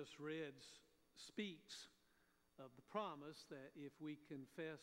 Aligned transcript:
just 0.00 0.16
read 0.16 0.56
speaks 1.12 1.92
of 2.56 2.72
the 2.72 2.88
promise 2.88 3.44
that 3.52 3.68
if 3.76 3.92
we 4.00 4.16
confess 4.32 4.80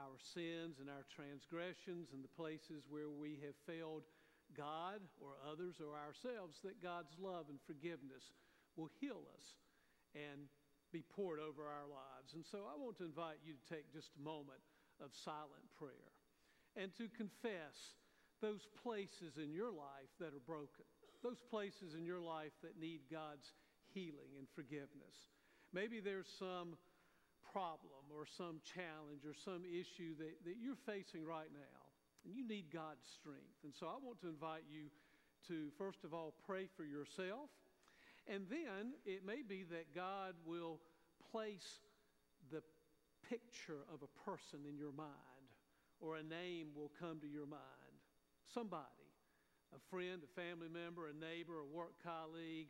our 0.00 0.16
sins 0.16 0.80
and 0.80 0.88
our 0.88 1.04
transgressions 1.12 2.16
and 2.16 2.24
the 2.24 2.36
places 2.40 2.88
where 2.88 3.12
we 3.12 3.36
have 3.44 3.52
failed 3.68 4.08
God 4.56 5.04
or 5.20 5.36
others 5.44 5.76
or 5.76 5.92
ourselves, 5.92 6.56
that 6.64 6.80
God's 6.80 7.12
love 7.20 7.52
and 7.52 7.60
forgiveness 7.68 8.32
will 8.80 8.88
heal 8.96 9.28
us 9.36 9.60
and 10.16 10.48
be 10.88 11.04
poured 11.04 11.36
over 11.36 11.68
our 11.68 11.84
lives. 11.84 12.32
And 12.32 12.40
so 12.40 12.64
I 12.64 12.80
want 12.80 12.96
to 13.04 13.04
invite 13.04 13.44
you 13.44 13.60
to 13.60 13.66
take 13.68 13.92
just 13.92 14.16
a 14.16 14.24
moment 14.24 14.64
of 15.04 15.12
silent 15.12 15.68
prayer 15.76 16.16
and 16.80 16.96
to 16.96 17.12
confess 17.12 17.92
those 18.40 18.64
places 18.80 19.36
in 19.36 19.52
your 19.52 19.68
life 19.68 20.08
that 20.16 20.32
are 20.32 20.48
broken, 20.48 20.88
those 21.20 21.44
places 21.52 21.92
in 21.92 22.08
your 22.08 22.24
life 22.24 22.56
that 22.64 22.80
need 22.80 23.04
God's 23.12 23.52
healing 23.96 24.36
and 24.36 24.44
forgiveness. 24.52 25.32
Maybe 25.72 26.04
there's 26.04 26.28
some 26.38 26.76
problem 27.48 28.04
or 28.12 28.28
some 28.28 28.60
challenge 28.60 29.24
or 29.24 29.32
some 29.32 29.64
issue 29.64 30.12
that, 30.20 30.44
that 30.44 30.60
you're 30.60 30.76
facing 30.84 31.24
right 31.24 31.48
now, 31.48 31.80
and 32.24 32.36
you 32.36 32.46
need 32.46 32.68
God's 32.68 33.08
strength. 33.08 33.64
And 33.64 33.72
so 33.72 33.88
I 33.88 33.96
want 33.96 34.20
to 34.20 34.28
invite 34.28 34.68
you 34.68 34.92
to, 35.48 35.72
first 35.78 36.04
of 36.04 36.12
all, 36.12 36.34
pray 36.44 36.68
for 36.76 36.84
yourself. 36.84 37.48
And 38.28 38.44
then 38.50 38.92
it 39.06 39.24
may 39.24 39.40
be 39.40 39.64
that 39.70 39.94
God 39.94 40.34
will 40.44 40.80
place 41.32 41.80
the 42.52 42.60
picture 43.30 43.88
of 43.88 44.02
a 44.04 44.12
person 44.28 44.68
in 44.68 44.76
your 44.76 44.92
mind, 44.92 45.48
or 46.00 46.16
a 46.16 46.22
name 46.22 46.68
will 46.76 46.92
come 47.00 47.20
to 47.20 47.26
your 47.26 47.46
mind. 47.46 47.96
Somebody, 48.52 49.08
a 49.74 49.80
friend, 49.90 50.20
a 50.22 50.40
family 50.40 50.68
member, 50.68 51.08
a 51.08 51.14
neighbor, 51.14 51.58
a 51.58 51.64
work 51.64 51.94
colleague, 52.04 52.68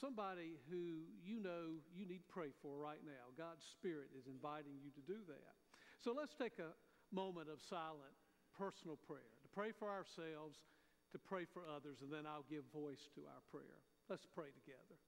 somebody 0.00 0.58
who 0.70 1.06
you 1.22 1.38
know 1.38 1.78
you 1.94 2.06
need 2.06 2.22
to 2.26 2.32
pray 2.32 2.50
for 2.62 2.78
right 2.78 3.02
now. 3.04 3.30
God's 3.38 3.64
Spirit 3.64 4.10
is 4.16 4.26
inviting 4.26 4.76
you 4.82 4.90
to 4.94 5.04
do 5.06 5.22
that. 5.28 5.54
So 6.02 6.12
let's 6.12 6.34
take 6.34 6.58
a 6.58 6.74
moment 7.14 7.48
of 7.48 7.62
silent 7.62 8.14
personal 8.58 8.98
prayer 9.06 9.34
to 9.42 9.48
pray 9.50 9.70
for 9.74 9.90
ourselves, 9.90 10.62
to 11.12 11.18
pray 11.18 11.46
for 11.46 11.62
others, 11.66 12.02
and 12.02 12.10
then 12.10 12.26
I'll 12.26 12.46
give 12.50 12.66
voice 12.74 13.06
to 13.14 13.26
our 13.26 13.42
prayer. 13.50 13.82
Let's 14.10 14.26
pray 14.26 14.50
together. 14.54 14.98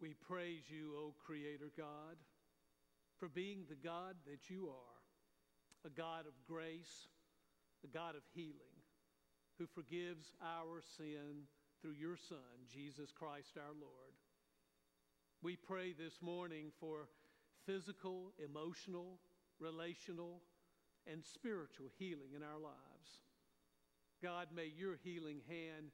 We 0.00 0.14
praise 0.14 0.62
you, 0.68 0.94
O 0.96 1.14
Creator 1.26 1.72
God, 1.76 2.16
for 3.18 3.28
being 3.28 3.64
the 3.68 3.74
God 3.74 4.14
that 4.26 4.48
you 4.48 4.68
are, 4.68 5.00
a 5.84 5.90
God 5.90 6.26
of 6.26 6.34
grace, 6.46 7.08
a 7.82 7.88
God 7.88 8.14
of 8.14 8.22
healing, 8.32 8.78
who 9.58 9.66
forgives 9.66 10.32
our 10.40 10.80
sin 10.96 11.48
through 11.82 11.94
your 11.98 12.16
Son, 12.16 12.66
Jesus 12.72 13.10
Christ 13.10 13.56
our 13.56 13.74
Lord. 13.74 14.14
We 15.42 15.56
pray 15.56 15.92
this 15.92 16.22
morning 16.22 16.70
for 16.78 17.08
physical, 17.66 18.32
emotional, 18.38 19.18
relational, 19.58 20.42
and 21.10 21.24
spiritual 21.24 21.90
healing 21.98 22.34
in 22.36 22.42
our 22.44 22.60
lives. 22.60 23.22
God, 24.22 24.48
may 24.54 24.70
your 24.76 24.96
healing 25.02 25.40
hand 25.48 25.90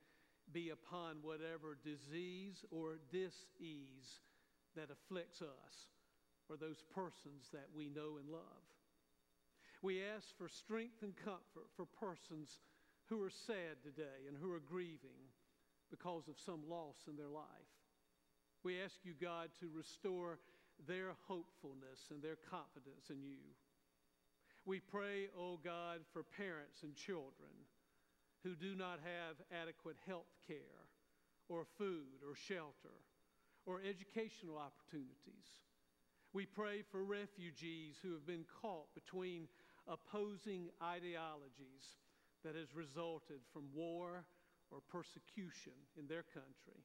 be 0.53 0.71
upon 0.71 1.17
whatever 1.23 1.79
disease 1.83 2.65
or 2.71 2.99
disease 3.11 4.21
that 4.77 4.91
afflicts 4.91 5.43
us 5.43 5.75
or 6.49 6.57
those 6.57 6.83
persons 6.95 7.49
that 7.53 7.69
we 7.75 7.89
know 7.89 8.19
and 8.21 8.29
love. 8.29 8.65
We 9.83 10.03
ask 10.03 10.27
for 10.37 10.49
strength 10.49 11.03
and 11.03 11.15
comfort 11.17 11.69
for 11.77 11.87
persons 11.87 12.59
who 13.09 13.23
are 13.23 13.31
sad 13.31 13.83
today 13.83 14.29
and 14.29 14.37
who 14.37 14.53
are 14.53 14.61
grieving 14.61 15.29
because 15.91 16.29
of 16.29 16.41
some 16.41 16.69
loss 16.69 16.97
in 17.09 17.17
their 17.17 17.29
life. 17.29 17.73
We 18.63 18.81
ask 18.81 18.97
you, 19.05 19.13
God, 19.21 19.51
to 19.61 19.69
restore 19.75 20.39
their 20.89 21.13
hopefulness 21.29 22.09
and 22.11 22.23
their 22.23 22.39
confidence 22.51 23.11
in 23.11 23.23
you. 23.23 23.45
We 24.65 24.81
pray, 24.81 25.29
oh 25.39 25.61
God, 25.63 26.01
for 26.13 26.23
parents 26.23 26.83
and 26.83 26.97
children 26.97 27.53
who 28.45 28.55
do 28.55 28.77
not 28.77 29.01
have 29.01 29.41
adequate 29.51 29.97
health 30.07 30.31
care 30.47 30.85
or 31.49 31.65
food 31.79 32.21
or 32.29 32.37
shelter 32.37 33.01
or 33.67 33.81
educational 33.81 34.61
opportunities. 34.61 35.65
We 36.35 36.45
pray 36.45 36.83
for 36.93 37.03
refugees 37.03 37.97
who 38.03 38.13
have 38.13 38.27
been 38.27 38.45
caught 38.61 38.95
between 38.95 39.49
opposing 39.89 40.69
ideologies 40.83 41.97
that 42.45 42.55
has 42.55 42.75
resulted 42.75 43.41
from 43.53 43.65
war 43.75 44.25
or 44.71 44.81
persecution 44.93 45.73
in 45.97 46.07
their 46.07 46.25
country. 46.25 46.85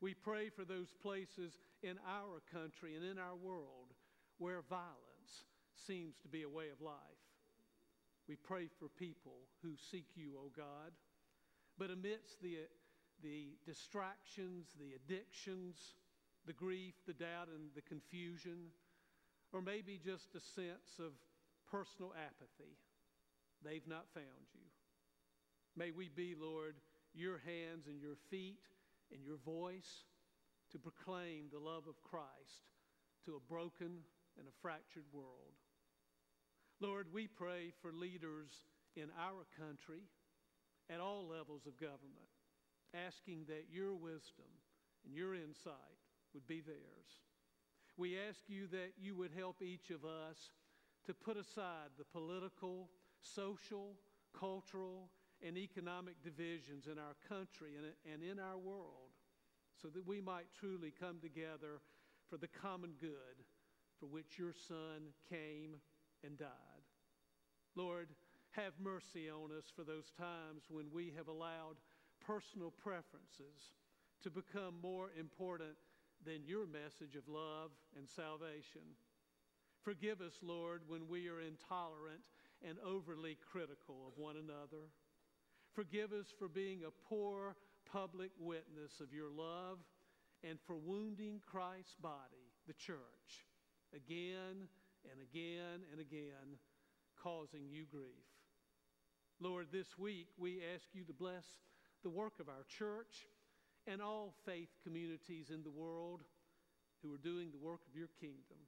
We 0.00 0.14
pray 0.14 0.50
for 0.50 0.64
those 0.64 0.92
places 1.02 1.58
in 1.82 1.98
our 2.06 2.42
country 2.52 2.94
and 2.94 3.04
in 3.04 3.18
our 3.18 3.34
world 3.34 3.94
where 4.38 4.62
violence 4.68 5.48
seems 5.86 6.16
to 6.22 6.28
be 6.28 6.42
a 6.42 6.48
way 6.48 6.68
of 6.70 6.80
life. 6.80 7.23
We 8.28 8.36
pray 8.36 8.68
for 8.78 8.88
people 8.88 9.48
who 9.62 9.72
seek 9.90 10.06
you, 10.14 10.32
O 10.38 10.50
God. 10.56 10.92
But 11.78 11.90
amidst 11.90 12.40
the, 12.40 12.58
the 13.22 13.56
distractions, 13.66 14.68
the 14.78 14.94
addictions, 14.94 15.76
the 16.46 16.52
grief, 16.52 16.94
the 17.06 17.12
doubt, 17.12 17.48
and 17.48 17.70
the 17.74 17.82
confusion, 17.82 18.70
or 19.52 19.60
maybe 19.60 20.00
just 20.02 20.34
a 20.34 20.40
sense 20.40 20.98
of 20.98 21.12
personal 21.70 22.14
apathy, 22.16 22.78
they've 23.64 23.86
not 23.86 24.06
found 24.14 24.46
you. 24.52 24.66
May 25.76 25.90
we 25.90 26.08
be, 26.08 26.34
Lord, 26.38 26.76
your 27.14 27.38
hands 27.38 27.86
and 27.88 28.00
your 28.00 28.16
feet 28.30 28.62
and 29.12 29.24
your 29.24 29.38
voice 29.44 30.04
to 30.72 30.78
proclaim 30.78 31.46
the 31.50 31.58
love 31.58 31.86
of 31.88 32.02
Christ 32.02 32.70
to 33.26 33.36
a 33.36 33.48
broken 33.50 34.04
and 34.38 34.48
a 34.48 34.60
fractured 34.62 35.06
world. 35.12 35.54
Lord, 36.80 37.06
we 37.12 37.26
pray 37.26 37.72
for 37.80 37.92
leaders 37.92 38.50
in 38.96 39.08
our 39.18 39.46
country 39.58 40.02
at 40.90 41.00
all 41.00 41.26
levels 41.28 41.66
of 41.66 41.78
government, 41.78 42.30
asking 43.06 43.44
that 43.48 43.66
your 43.70 43.94
wisdom 43.94 44.50
and 45.04 45.14
your 45.14 45.34
insight 45.34 45.98
would 46.34 46.46
be 46.46 46.60
theirs. 46.60 47.22
We 47.96 48.18
ask 48.18 48.40
you 48.48 48.66
that 48.68 48.92
you 49.00 49.14
would 49.16 49.30
help 49.36 49.62
each 49.62 49.90
of 49.90 50.04
us 50.04 50.50
to 51.06 51.14
put 51.14 51.36
aside 51.36 51.94
the 51.96 52.04
political, 52.04 52.88
social, 53.20 53.94
cultural, 54.38 55.10
and 55.46 55.56
economic 55.56 56.22
divisions 56.22 56.86
in 56.86 56.98
our 56.98 57.14
country 57.28 57.72
and, 58.12 58.22
in 58.22 58.38
our 58.38 58.58
world 58.58 59.14
so 59.80 59.88
that 59.88 60.06
we 60.06 60.20
might 60.20 60.46
truly 60.58 60.92
come 60.98 61.18
together 61.20 61.80
for 62.28 62.36
the 62.36 62.48
common 62.48 62.94
good 63.00 63.44
for 64.00 64.06
which 64.06 64.38
your 64.38 64.52
Son 64.66 65.12
came 65.28 65.76
and 66.24 66.38
died. 66.38 66.84
Lord, 67.76 68.08
have 68.52 68.72
mercy 68.82 69.28
on 69.28 69.50
us 69.56 69.66
for 69.74 69.82
those 69.82 70.10
times 70.16 70.64
when 70.70 70.86
we 70.92 71.12
have 71.16 71.28
allowed 71.28 71.76
personal 72.24 72.70
preferences 72.70 73.74
to 74.22 74.30
become 74.30 74.74
more 74.80 75.10
important 75.18 75.76
than 76.24 76.46
your 76.46 76.66
message 76.66 77.16
of 77.16 77.28
love 77.28 77.70
and 77.96 78.08
salvation. 78.08 78.96
Forgive 79.82 80.20
us, 80.20 80.38
Lord, 80.40 80.82
when 80.86 81.08
we 81.08 81.28
are 81.28 81.40
intolerant 81.40 82.22
and 82.66 82.78
overly 82.80 83.36
critical 83.52 84.06
of 84.08 84.16
one 84.16 84.36
another. 84.36 84.88
Forgive 85.74 86.12
us 86.12 86.32
for 86.38 86.48
being 86.48 86.82
a 86.84 87.08
poor 87.08 87.56
public 87.90 88.30
witness 88.38 89.00
of 89.00 89.12
your 89.12 89.30
love 89.30 89.78
and 90.42 90.58
for 90.66 90.76
wounding 90.76 91.40
Christ's 91.44 91.96
body, 92.00 92.48
the 92.66 92.72
church, 92.74 93.44
again 93.94 94.68
and 95.10 95.20
again 95.20 95.84
and 95.92 96.00
again, 96.00 96.58
causing 97.22 97.68
you 97.68 97.84
grief. 97.90 98.28
Lord, 99.40 99.66
this 99.72 99.98
week 99.98 100.28
we 100.38 100.60
ask 100.74 100.84
you 100.92 101.04
to 101.04 101.12
bless 101.12 101.44
the 102.02 102.10
work 102.10 102.34
of 102.40 102.48
our 102.48 102.64
church 102.68 103.26
and 103.86 104.00
all 104.00 104.34
faith 104.46 104.68
communities 104.82 105.50
in 105.50 105.62
the 105.62 105.70
world 105.70 106.22
who 107.02 107.12
are 107.12 107.18
doing 107.18 107.50
the 107.50 107.58
work 107.58 107.80
of 107.88 107.96
your 107.96 108.08
kingdom. 108.20 108.60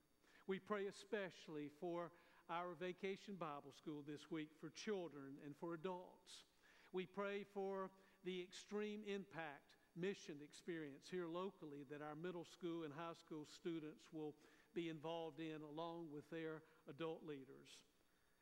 We 0.46 0.58
pray 0.58 0.86
especially 0.86 1.70
for 1.80 2.10
our 2.50 2.74
vacation 2.78 3.34
Bible 3.38 3.72
school 3.76 4.04
this 4.06 4.30
week 4.30 4.48
for 4.60 4.70
children 4.70 5.40
and 5.44 5.54
for 5.58 5.74
adults. 5.74 6.44
We 6.92 7.06
pray 7.06 7.44
for 7.52 7.90
the 8.24 8.40
extreme 8.40 9.00
impact 9.06 9.76
mission 9.96 10.36
experience 10.44 11.08
here 11.10 11.26
locally 11.26 11.88
that 11.90 12.02
our 12.02 12.14
middle 12.14 12.44
school 12.44 12.84
and 12.84 12.92
high 12.92 13.16
school 13.16 13.46
students 13.48 14.06
will 14.12 14.34
be 14.76 14.90
involved 14.90 15.40
in 15.40 15.64
along 15.64 16.12
with 16.12 16.28
their 16.30 16.60
adult 16.88 17.24
leaders. 17.26 17.80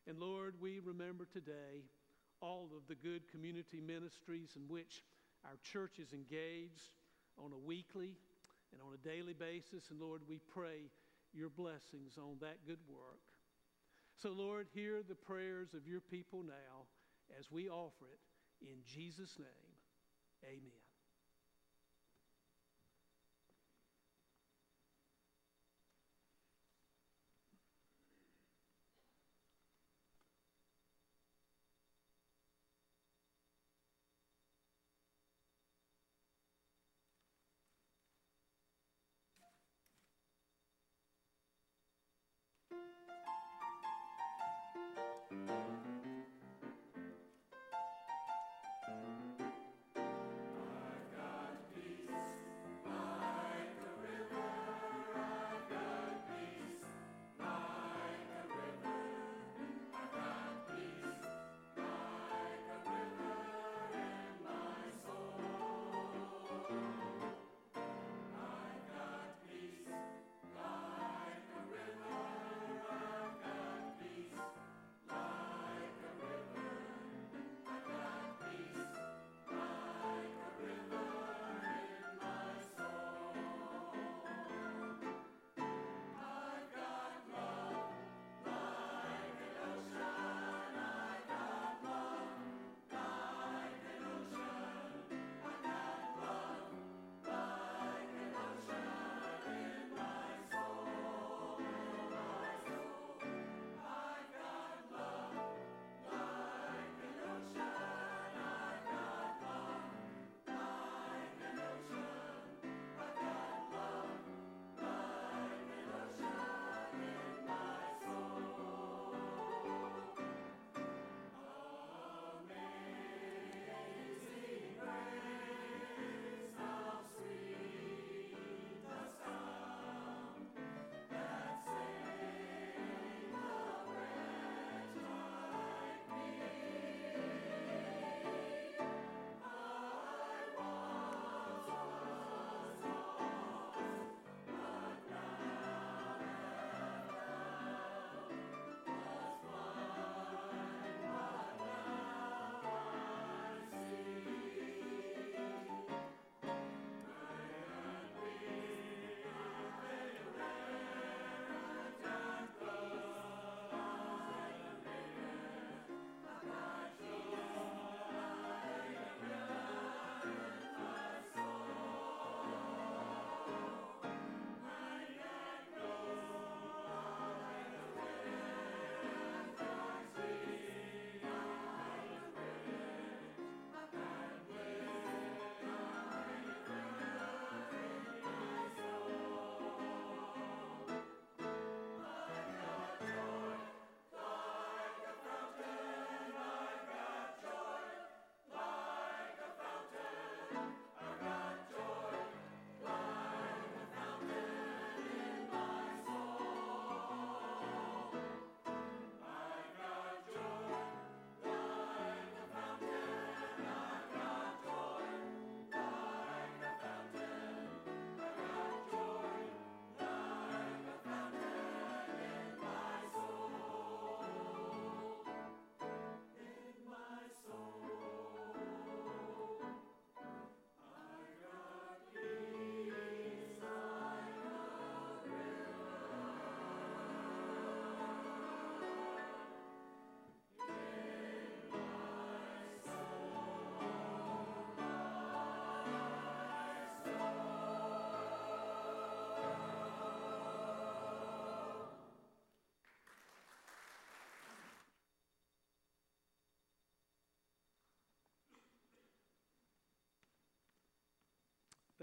And 0.05 0.19
Lord, 0.19 0.55
we 0.59 0.81
remember 0.83 1.25
today 1.31 1.87
all 2.41 2.69
of 2.75 2.83
the 2.87 2.99
good 2.99 3.31
community 3.31 3.79
ministries 3.79 4.51
in 4.55 4.67
which 4.67 5.03
our 5.45 5.55
church 5.63 5.97
is 5.97 6.11
engaged 6.11 6.91
on 7.39 7.53
a 7.53 7.57
weekly 7.57 8.13
and 8.73 8.81
on 8.85 8.93
a 8.93 9.07
daily 9.07 9.33
basis. 9.33 9.89
And 9.89 9.99
Lord, 10.01 10.21
we 10.27 10.39
pray 10.53 10.91
your 11.33 11.49
blessings 11.49 12.17
on 12.17 12.35
that 12.41 12.67
good 12.67 12.83
work. 12.89 13.23
So, 14.21 14.29
Lord, 14.29 14.67
hear 14.73 15.01
the 15.07 15.15
prayers 15.15 15.73
of 15.73 15.87
your 15.87 16.01
people 16.01 16.43
now 16.43 16.85
as 17.39 17.51
we 17.51 17.69
offer 17.69 18.05
it 18.11 18.67
in 18.67 18.77
Jesus' 18.85 19.37
name. 19.39 19.73
Amen. 20.43 20.84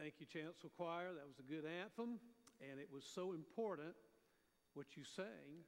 Thank 0.03 0.19
you, 0.19 0.27
Chancel 0.27 0.69
Choir. 0.75 1.15
That 1.15 1.31
was 1.31 1.39
a 1.39 1.47
good 1.47 1.63
anthem, 1.63 2.19
and 2.59 2.81
it 2.83 2.91
was 2.91 3.07
so 3.07 3.39
important 3.39 3.95
what 4.75 4.99
you 4.99 5.05
sang 5.07 5.63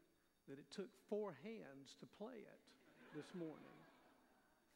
that 0.51 0.59
it 0.59 0.67
took 0.75 0.91
four 1.09 1.39
hands 1.45 1.95
to 2.01 2.07
play 2.19 2.43
it 2.43 2.63
this 3.15 3.31
morning. 3.39 3.79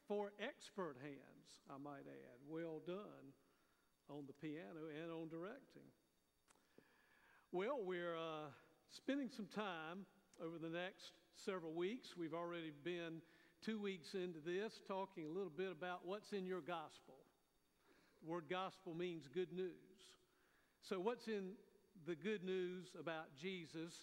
Four 0.07 0.31
expert 0.39 0.95
hands, 1.03 1.59
I 1.67 1.75
might 1.75 2.07
add. 2.07 2.39
Well 2.47 2.79
done 2.87 3.35
on 4.09 4.23
the 4.27 4.33
piano 4.39 4.87
and 4.95 5.11
on 5.11 5.27
directing. 5.27 5.91
Well, 7.51 7.83
we're 7.83 8.15
uh, 8.15 8.55
spending 8.95 9.27
some 9.27 9.47
time 9.53 10.07
over 10.39 10.55
the 10.57 10.71
next 10.71 11.11
several 11.35 11.73
weeks. 11.73 12.15
We've 12.15 12.33
already 12.33 12.71
been 12.85 13.19
two 13.59 13.77
weeks 13.77 14.13
into 14.13 14.39
this 14.39 14.79
talking 14.87 15.25
a 15.25 15.29
little 15.35 15.51
bit 15.51 15.73
about 15.73 16.07
what's 16.07 16.31
in 16.31 16.45
your 16.45 16.61
gospel. 16.61 17.18
Word 18.25 18.45
gospel 18.49 18.93
means 18.93 19.27
good 19.33 19.51
news. 19.53 19.71
So, 20.81 20.99
what's 20.99 21.27
in 21.27 21.51
the 22.05 22.15
good 22.15 22.43
news 22.43 22.87
about 22.99 23.35
Jesus 23.39 23.93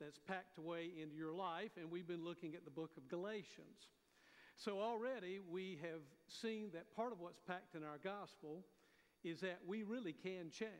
that's 0.00 0.18
packed 0.18 0.58
away 0.58 0.90
into 1.00 1.16
your 1.16 1.32
life? 1.32 1.70
And 1.78 1.90
we've 1.90 2.06
been 2.06 2.24
looking 2.24 2.54
at 2.54 2.64
the 2.64 2.70
book 2.70 2.90
of 2.96 3.08
Galatians. 3.08 3.88
So, 4.56 4.80
already 4.80 5.38
we 5.38 5.78
have 5.82 6.02
seen 6.28 6.70
that 6.72 6.94
part 6.94 7.12
of 7.12 7.20
what's 7.20 7.40
packed 7.40 7.74
in 7.74 7.84
our 7.84 7.98
gospel 8.02 8.64
is 9.22 9.40
that 9.40 9.60
we 9.66 9.82
really 9.82 10.12
can 10.12 10.50
change. 10.50 10.70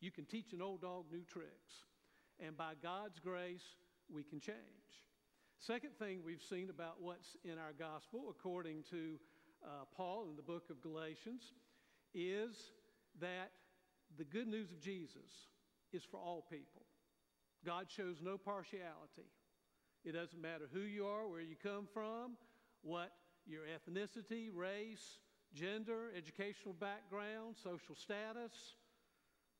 You 0.00 0.10
can 0.10 0.24
teach 0.24 0.52
an 0.52 0.62
old 0.62 0.82
dog 0.82 1.04
new 1.12 1.24
tricks, 1.24 1.84
and 2.40 2.56
by 2.56 2.72
God's 2.82 3.18
grace, 3.18 3.64
we 4.12 4.22
can 4.22 4.40
change. 4.40 4.56
Second 5.60 5.90
thing 5.98 6.20
we've 6.24 6.42
seen 6.42 6.70
about 6.70 7.00
what's 7.00 7.36
in 7.44 7.58
our 7.58 7.72
gospel, 7.78 8.26
according 8.30 8.84
to 8.90 9.18
uh, 9.64 9.84
Paul 9.96 10.28
in 10.30 10.36
the 10.36 10.42
book 10.42 10.70
of 10.70 10.80
Galatians, 10.80 11.52
is 12.14 12.72
that 13.20 13.50
the 14.16 14.24
good 14.24 14.48
news 14.48 14.70
of 14.70 14.80
Jesus 14.80 15.48
is 15.92 16.02
for 16.04 16.18
all 16.18 16.44
people. 16.50 16.82
God 17.64 17.86
shows 17.88 18.16
no 18.22 18.38
partiality. 18.38 19.30
It 20.04 20.12
doesn't 20.12 20.40
matter 20.40 20.68
who 20.72 20.80
you 20.80 21.06
are, 21.06 21.28
where 21.28 21.40
you 21.40 21.56
come 21.60 21.88
from, 21.92 22.36
what 22.82 23.12
your 23.46 23.62
ethnicity, 23.64 24.48
race, 24.52 25.18
gender, 25.54 26.12
educational 26.16 26.74
background, 26.74 27.56
social 27.62 27.94
status. 27.94 28.76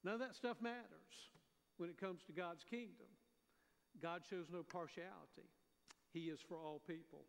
None 0.04 0.14
of 0.14 0.20
that 0.20 0.36
stuff 0.36 0.58
matters 0.60 1.32
when 1.76 1.90
it 1.90 1.98
comes 1.98 2.22
to 2.26 2.32
God's 2.32 2.64
kingdom. 2.64 3.06
God 4.00 4.22
shows 4.28 4.46
no 4.52 4.62
partiality. 4.62 5.48
He 6.12 6.30
is 6.30 6.38
for 6.46 6.56
all 6.56 6.80
people. 6.86 7.24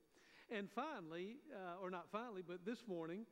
And 0.52 0.70
finally, 0.70 1.38
uh, 1.54 1.82
or 1.82 1.90
not 1.90 2.08
finally, 2.12 2.44
but 2.46 2.66
this 2.66 2.88
morning, 2.88 3.26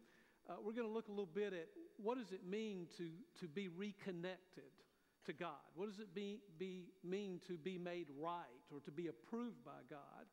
uh, 0.50 0.54
we're 0.64 0.74
going 0.74 0.88
to 0.88 0.94
look 0.94 1.08
a 1.08 1.12
little 1.12 1.26
bit 1.26 1.54
at 1.54 1.68
what 1.98 2.18
does 2.18 2.32
it 2.32 2.46
mean 2.48 2.88
to, 2.98 3.10
to 3.40 3.48
be 3.48 3.68
reconnected 3.68 4.72
to 5.26 5.34
God? 5.34 5.66
What 5.76 5.90
does 5.90 6.00
it 6.00 6.14
be, 6.16 6.40
be, 6.58 6.86
mean 7.04 7.42
to 7.48 7.58
be 7.58 7.78
made 7.78 8.08
right 8.20 8.64
or 8.72 8.80
to 8.82 8.92
be 8.92 9.08
approved 9.08 9.64
by 9.66 9.84
God? 9.90 10.26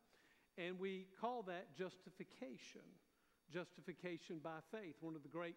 And 0.57 0.79
we 0.79 1.07
call 1.21 1.43
that 1.49 1.77
justification. 1.77 2.83
Justification 3.53 4.39
by 4.43 4.59
faith, 4.71 4.95
one 5.01 5.15
of 5.15 5.23
the 5.23 5.29
great 5.29 5.57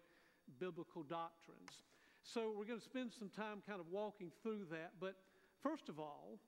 biblical 0.58 1.02
doctrines. 1.02 1.84
So 2.22 2.52
we're 2.56 2.64
going 2.66 2.80
to 2.80 2.84
spend 2.84 3.12
some 3.16 3.30
time 3.30 3.62
kind 3.66 3.80
of 3.80 3.86
walking 3.90 4.30
through 4.42 4.66
that. 4.70 4.92
But 5.00 5.14
first 5.62 5.88
of 5.88 5.98
all, 5.98 6.38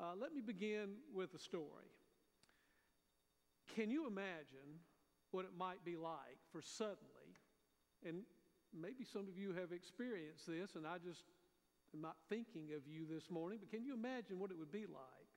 uh, 0.00 0.12
let 0.20 0.34
me 0.34 0.40
begin 0.40 0.96
with 1.14 1.34
a 1.34 1.38
story. 1.38 1.92
Can 3.74 3.90
you 3.90 4.06
imagine 4.06 4.80
what 5.30 5.44
it 5.44 5.52
might 5.58 5.84
be 5.84 5.96
like 5.96 6.38
for 6.52 6.60
suddenly, 6.60 7.21
and 8.06 8.22
maybe 8.72 9.04
some 9.04 9.28
of 9.28 9.38
you 9.38 9.52
have 9.52 9.72
experienced 9.72 10.46
this, 10.46 10.74
and 10.74 10.86
I 10.86 10.98
just 10.98 11.22
am 11.94 12.00
not 12.00 12.16
thinking 12.28 12.70
of 12.76 12.86
you 12.86 13.06
this 13.08 13.30
morning, 13.30 13.58
but 13.60 13.70
can 13.70 13.84
you 13.84 13.94
imagine 13.94 14.38
what 14.38 14.50
it 14.50 14.58
would 14.58 14.72
be 14.72 14.86
like 14.86 15.28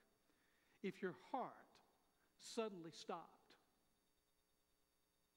if 0.84 1.01
your 1.01 1.15
heart 1.31 1.51
suddenly 2.39 2.91
stopped? 2.91 3.53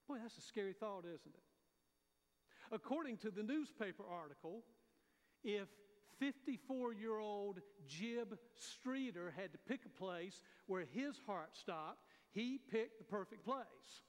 Boy, 0.07 0.17
that's 0.23 0.39
a 0.39 0.43
scary 0.43 0.73
thought, 0.73 1.05
isn't 1.05 1.35
it? 1.35 1.43
According 2.73 3.19
to 3.19 3.31
the 3.31 3.43
newspaper 3.43 4.05
article, 4.09 4.63
if 5.45 5.69
54 6.19 6.95
year 6.95 7.19
old 7.19 7.61
Jib 7.87 8.37
Streeter 8.55 9.33
had 9.37 9.53
to 9.53 9.59
pick 9.69 9.81
a 9.85 10.03
place 10.03 10.43
where 10.67 10.85
his 10.93 11.19
heart 11.27 11.57
stopped, 11.57 12.05
he 12.31 12.59
picked 12.71 12.99
the 12.99 13.05
perfect 13.05 13.45
place. 13.45 14.03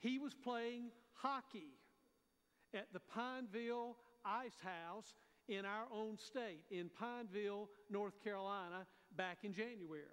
He 0.00 0.18
was 0.18 0.34
playing 0.34 0.90
hockey 1.14 1.79
at 2.74 2.92
the 2.92 3.00
Pineville 3.00 3.96
Ice 4.24 4.60
House 4.62 5.14
in 5.48 5.64
our 5.64 5.86
own 5.92 6.16
state, 6.18 6.64
in 6.70 6.88
Pineville, 6.88 7.68
North 7.90 8.22
Carolina, 8.22 8.86
back 9.16 9.38
in 9.42 9.52
January. 9.52 10.04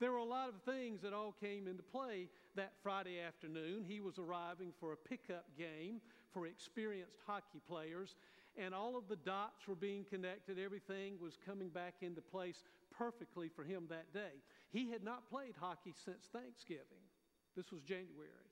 There 0.00 0.12
were 0.12 0.18
a 0.18 0.24
lot 0.24 0.48
of 0.48 0.62
things 0.62 1.02
that 1.02 1.12
all 1.12 1.32
came 1.32 1.66
into 1.66 1.82
play 1.82 2.28
that 2.56 2.72
Friday 2.82 3.20
afternoon. 3.20 3.84
He 3.86 4.00
was 4.00 4.18
arriving 4.18 4.72
for 4.80 4.94
a 4.94 4.96
pickup 4.96 5.44
game 5.58 6.00
for 6.32 6.46
experienced 6.46 7.18
hockey 7.26 7.60
players, 7.68 8.16
and 8.56 8.74
all 8.74 8.96
of 8.96 9.08
the 9.08 9.16
dots 9.16 9.68
were 9.68 9.74
being 9.74 10.04
connected. 10.04 10.58
Everything 10.58 11.18
was 11.20 11.36
coming 11.44 11.68
back 11.68 11.96
into 12.00 12.22
place 12.22 12.62
perfectly 12.96 13.48
for 13.48 13.62
him 13.62 13.84
that 13.90 14.12
day. 14.14 14.40
He 14.72 14.90
had 14.90 15.04
not 15.04 15.28
played 15.28 15.54
hockey 15.60 15.94
since 16.04 16.28
Thanksgiving. 16.32 17.04
This 17.54 17.70
was 17.70 17.82
January. 17.82 18.49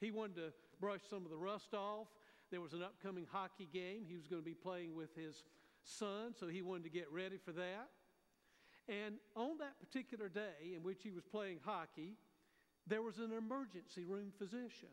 He 0.00 0.10
wanted 0.10 0.36
to 0.36 0.52
brush 0.80 1.00
some 1.08 1.24
of 1.24 1.30
the 1.30 1.36
rust 1.36 1.74
off. 1.74 2.08
There 2.50 2.60
was 2.60 2.72
an 2.72 2.82
upcoming 2.82 3.26
hockey 3.30 3.68
game. 3.72 4.04
He 4.06 4.16
was 4.16 4.26
going 4.26 4.42
to 4.42 4.46
be 4.46 4.54
playing 4.54 4.94
with 4.94 5.14
his 5.16 5.42
son, 5.82 6.34
so 6.38 6.46
he 6.46 6.62
wanted 6.62 6.84
to 6.84 6.90
get 6.90 7.10
ready 7.10 7.38
for 7.44 7.52
that. 7.52 7.88
And 8.88 9.16
on 9.34 9.58
that 9.58 9.80
particular 9.80 10.28
day 10.28 10.74
in 10.76 10.82
which 10.82 11.02
he 11.02 11.10
was 11.10 11.24
playing 11.24 11.58
hockey, 11.64 12.16
there 12.86 13.02
was 13.02 13.18
an 13.18 13.32
emergency 13.32 14.04
room 14.04 14.32
physician, 14.38 14.92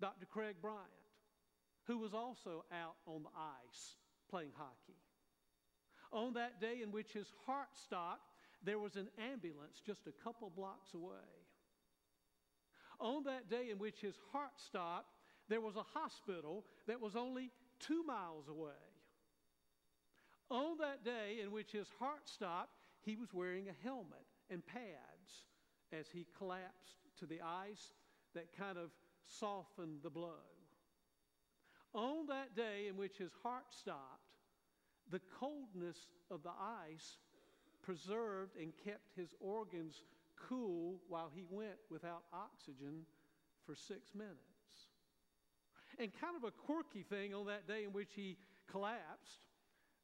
Dr. 0.00 0.26
Craig 0.26 0.56
Bryant, 0.62 0.80
who 1.86 1.98
was 1.98 2.14
also 2.14 2.64
out 2.72 2.96
on 3.06 3.22
the 3.24 3.28
ice 3.68 3.96
playing 4.30 4.52
hockey. 4.56 4.96
On 6.12 6.32
that 6.34 6.60
day 6.60 6.80
in 6.82 6.92
which 6.92 7.12
his 7.12 7.26
heart 7.46 7.68
stopped, 7.74 8.32
there 8.64 8.78
was 8.78 8.96
an 8.96 9.08
ambulance 9.32 9.82
just 9.84 10.06
a 10.06 10.24
couple 10.24 10.50
blocks 10.50 10.94
away. 10.94 11.41
On 13.02 13.24
that 13.24 13.50
day 13.50 13.70
in 13.70 13.78
which 13.78 14.00
his 14.00 14.14
heart 14.30 14.52
stopped, 14.56 15.16
there 15.48 15.60
was 15.60 15.74
a 15.74 15.82
hospital 15.82 16.64
that 16.86 17.00
was 17.00 17.16
only 17.16 17.50
two 17.80 18.04
miles 18.04 18.48
away. 18.48 18.70
On 20.48 20.78
that 20.78 21.04
day 21.04 21.40
in 21.42 21.50
which 21.50 21.72
his 21.72 21.88
heart 21.98 22.28
stopped, 22.28 22.78
he 23.00 23.16
was 23.16 23.34
wearing 23.34 23.68
a 23.68 23.82
helmet 23.82 24.24
and 24.50 24.64
pads 24.64 25.44
as 25.92 26.06
he 26.12 26.26
collapsed 26.38 27.00
to 27.18 27.26
the 27.26 27.40
ice 27.42 27.92
that 28.34 28.56
kind 28.56 28.78
of 28.78 28.90
softened 29.26 29.98
the 30.04 30.10
blow. 30.10 30.38
On 31.94 32.26
that 32.26 32.54
day 32.54 32.86
in 32.88 32.96
which 32.96 33.16
his 33.18 33.32
heart 33.42 33.66
stopped, 33.70 34.30
the 35.10 35.20
coldness 35.40 36.06
of 36.30 36.44
the 36.44 36.52
ice 36.88 37.18
preserved 37.82 38.56
and 38.56 38.72
kept 38.84 39.10
his 39.16 39.34
organs 39.40 40.02
cool 40.48 41.00
while 41.08 41.30
he 41.34 41.44
went 41.50 41.78
without 41.90 42.24
oxygen 42.32 43.06
for 43.64 43.74
six 43.74 44.14
minutes. 44.14 44.38
And 45.98 46.10
kind 46.20 46.36
of 46.36 46.44
a 46.44 46.50
quirky 46.50 47.02
thing 47.02 47.34
on 47.34 47.46
that 47.46 47.68
day 47.68 47.84
in 47.84 47.92
which 47.92 48.10
he 48.14 48.38
collapsed, 48.70 49.40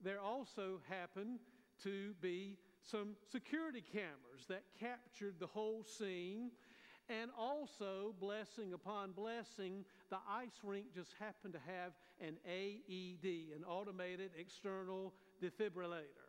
there 0.03 0.21
also 0.21 0.81
happened 0.89 1.39
to 1.83 2.15
be 2.21 2.59
some 2.83 3.17
security 3.31 3.83
cameras 3.93 4.47
that 4.49 4.63
captured 4.79 5.37
the 5.39 5.47
whole 5.47 5.85
scene. 5.85 6.51
And 7.09 7.31
also, 7.39 8.15
blessing 8.21 8.75
upon 8.75 9.13
blessing, 9.13 9.87
the 10.11 10.19
ice 10.31 10.61
rink 10.63 10.87
just 10.95 11.15
happened 11.19 11.55
to 11.55 11.61
have 11.61 11.93
an 12.21 12.37
AED, 12.47 13.57
an 13.57 13.65
automated 13.67 14.31
external 14.39 15.15
defibrillator. 15.43 16.29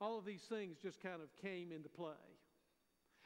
All 0.00 0.18
of 0.18 0.24
these 0.24 0.42
things 0.42 0.78
just 0.82 1.00
kind 1.00 1.22
of 1.22 1.28
came 1.40 1.70
into 1.70 1.88
play. 1.88 2.31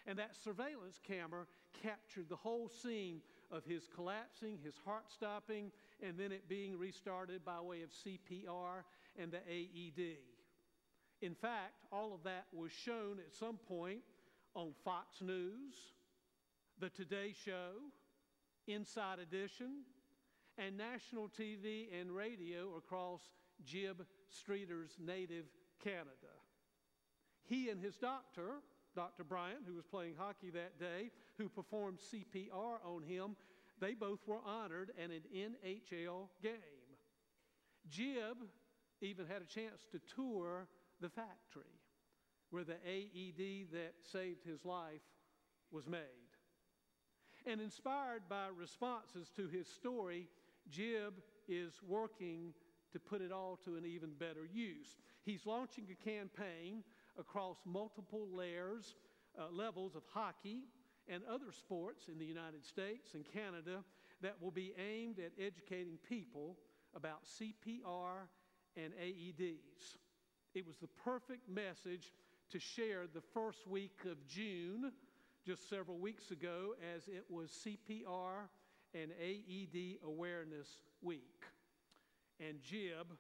And 0.06 0.18
that 0.18 0.36
surveillance 0.42 1.00
camera 1.06 1.46
captured 1.82 2.28
the 2.28 2.36
whole 2.36 2.68
scene 2.68 3.20
of 3.50 3.64
his 3.64 3.88
collapsing, 3.94 4.58
his 4.62 4.75
heart 4.84 5.10
stopping, 5.12 5.72
and 6.02 6.16
then 6.18 6.32
it 6.32 6.48
being 6.48 6.78
restarted 6.78 7.44
by 7.44 7.60
way 7.60 7.82
of 7.82 7.90
CPR 7.90 8.84
and 9.18 9.32
the 9.32 9.38
AED. 9.38 10.18
In 11.22 11.34
fact, 11.34 11.75
all 11.90 12.14
of 12.14 12.22
that 12.25 12.46
was 12.52 12.70
shown 12.70 13.18
at 13.18 13.34
some 13.34 13.56
point 13.56 14.00
on 14.54 14.72
Fox 14.84 15.20
News, 15.20 15.75
the 16.78 16.90
Today 16.90 17.34
Show, 17.44 17.72
Inside 18.66 19.18
Edition, 19.18 19.82
and 20.58 20.76
national 20.76 21.28
TV 21.28 21.88
and 21.98 22.10
radio 22.10 22.76
across 22.76 23.20
Jib 23.64 24.04
Streeter's 24.30 24.96
native 24.98 25.46
Canada. 25.82 26.34
He 27.44 27.70
and 27.70 27.80
his 27.80 27.96
doctor, 27.96 28.62
Dr. 28.96 29.22
Bryant, 29.22 29.60
who 29.66 29.74
was 29.74 29.84
playing 29.84 30.14
hockey 30.18 30.50
that 30.50 30.80
day, 30.80 31.10
who 31.38 31.48
performed 31.48 31.98
CPR 31.98 32.78
on 32.84 33.02
him, 33.02 33.36
they 33.78 33.92
both 33.92 34.20
were 34.26 34.40
honored 34.44 34.90
at 34.98 35.10
an 35.10 35.22
NHL 35.34 36.28
game. 36.42 36.88
Jib 37.88 38.38
even 39.02 39.26
had 39.26 39.42
a 39.42 39.44
chance 39.44 39.86
to 39.92 40.00
tour 40.14 40.66
the 41.00 41.10
factory 41.10 41.64
where 42.50 42.64
the 42.64 42.74
AED 42.74 43.68
that 43.72 43.92
saved 44.02 44.44
his 44.44 44.64
life 44.64 45.02
was 45.70 45.86
made. 45.86 46.00
And 47.44 47.60
inspired 47.60 48.22
by 48.28 48.46
responses 48.56 49.30
to 49.36 49.46
his 49.46 49.68
story, 49.68 50.28
Jib 50.70 51.14
is 51.48 51.74
working 51.86 52.54
to 52.92 52.98
put 52.98 53.20
it 53.20 53.30
all 53.30 53.58
to 53.64 53.76
an 53.76 53.84
even 53.84 54.10
better 54.18 54.46
use. 54.50 54.96
He's 55.24 55.44
launching 55.44 55.84
a 55.90 56.04
campaign 56.08 56.82
across 57.18 57.56
multiple 57.64 58.28
layers, 58.32 58.94
uh, 59.38 59.50
levels 59.50 59.94
of 59.94 60.02
hockey 60.12 60.64
and 61.08 61.23
other 61.30 61.52
sports 61.52 62.08
in 62.08 62.18
the 62.18 62.25
United 62.25 62.64
States 62.64 63.14
and 63.14 63.25
Canada 63.32 63.85
that 64.23 64.40
will 64.40 64.50
be 64.50 64.73
aimed 64.78 65.18
at 65.18 65.32
educating 65.38 65.99
people 66.08 66.56
about 66.94 67.25
CPR 67.25 68.28
and 68.76 68.92
AEDs. 68.94 69.99
It 70.54 70.66
was 70.66 70.76
the 70.78 70.88
perfect 70.88 71.49
message 71.49 72.12
to 72.50 72.58
share 72.58 73.06
the 73.12 73.20
first 73.20 73.66
week 73.66 74.00
of 74.11 74.26
June, 74.26 74.92
just 75.44 75.68
several 75.68 75.99
weeks 75.99 76.30
ago, 76.30 76.75
as 76.94 77.08
it 77.08 77.25
was 77.28 77.50
CPR 77.50 78.49
and 78.94 79.11
AED 79.20 79.99
Awareness 80.04 80.68
Week. 81.02 81.44
And 82.40 82.62
Jib 82.62 83.12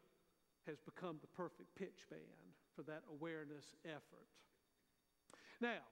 has 0.66 0.80
become 0.80 1.18
the 1.20 1.28
perfect 1.28 1.74
pitch 1.76 2.06
band 2.10 2.45
for 2.76 2.82
that 2.82 3.02
awareness 3.10 3.64
effort. 3.84 4.28
Now, 5.60 5.82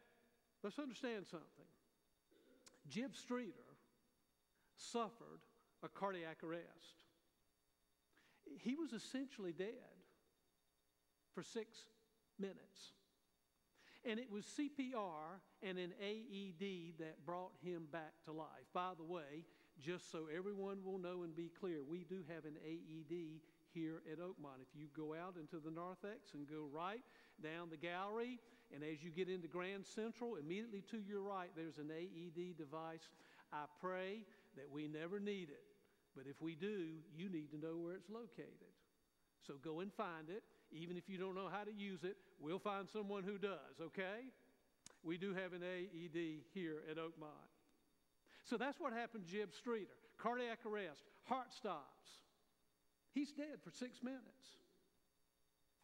let's 0.62 0.78
understand 0.78 1.26
something. 1.26 1.48
Jib 2.88 3.16
Streeter 3.16 3.52
suffered 4.76 5.40
a 5.82 5.88
cardiac 5.88 6.44
arrest. 6.44 7.00
He 8.60 8.76
was 8.76 8.92
essentially 8.92 9.52
dead 9.52 9.96
for 11.34 11.42
six 11.42 11.78
minutes. 12.38 12.92
And 14.04 14.20
it 14.20 14.30
was 14.30 14.44
CPR 14.44 15.40
and 15.62 15.78
an 15.78 15.92
AED 15.98 16.98
that 16.98 17.24
brought 17.24 17.52
him 17.62 17.86
back 17.90 18.12
to 18.26 18.32
life. 18.32 18.68
By 18.74 18.90
the 18.98 19.04
way, 19.04 19.46
just 19.80 20.12
so 20.12 20.28
everyone 20.36 20.84
will 20.84 20.98
know 20.98 21.22
and 21.22 21.34
be 21.34 21.50
clear, 21.58 21.82
we 21.82 22.04
do 22.04 22.22
have 22.28 22.44
an 22.44 22.56
AED 22.62 23.40
here 23.74 24.02
at 24.10 24.18
Oakmont. 24.18 24.62
If 24.62 24.78
you 24.78 24.86
go 24.96 25.14
out 25.14 25.34
into 25.38 25.58
the 25.62 25.70
narthex 25.70 26.32
and 26.34 26.48
go 26.48 26.66
right 26.72 27.02
down 27.42 27.68
the 27.70 27.76
gallery, 27.76 28.38
and 28.72 28.82
as 28.82 29.02
you 29.02 29.10
get 29.10 29.28
into 29.28 29.48
Grand 29.48 29.84
Central, 29.84 30.36
immediately 30.36 30.82
to 30.90 30.98
your 30.98 31.20
right, 31.20 31.50
there's 31.56 31.78
an 31.78 31.90
AED 31.90 32.56
device. 32.56 33.10
I 33.52 33.64
pray 33.80 34.24
that 34.56 34.70
we 34.70 34.88
never 34.88 35.18
need 35.18 35.50
it. 35.50 35.64
But 36.16 36.24
if 36.30 36.40
we 36.40 36.54
do, 36.54 37.02
you 37.16 37.28
need 37.28 37.50
to 37.50 37.58
know 37.58 37.76
where 37.76 37.94
it's 37.94 38.08
located. 38.08 38.72
So 39.46 39.54
go 39.62 39.80
and 39.80 39.92
find 39.92 40.30
it. 40.30 40.42
Even 40.72 40.96
if 40.96 41.08
you 41.08 41.18
don't 41.18 41.34
know 41.34 41.48
how 41.50 41.64
to 41.64 41.72
use 41.72 42.04
it, 42.04 42.16
we'll 42.40 42.58
find 42.58 42.88
someone 42.88 43.22
who 43.22 43.38
does, 43.38 43.80
okay? 43.80 44.30
We 45.02 45.18
do 45.18 45.34
have 45.34 45.52
an 45.52 45.62
AED 45.62 46.44
here 46.54 46.82
at 46.90 46.96
Oakmont. 46.96 47.50
So 48.44 48.56
that's 48.56 48.80
what 48.80 48.92
happened 48.92 49.24
Jib 49.26 49.54
Streeter. 49.54 49.94
Cardiac 50.18 50.58
arrest, 50.66 51.02
heart 51.24 51.52
stops. 51.52 52.23
He's 53.14 53.30
dead 53.30 53.62
for 53.62 53.70
six 53.70 54.02
minutes. 54.02 54.58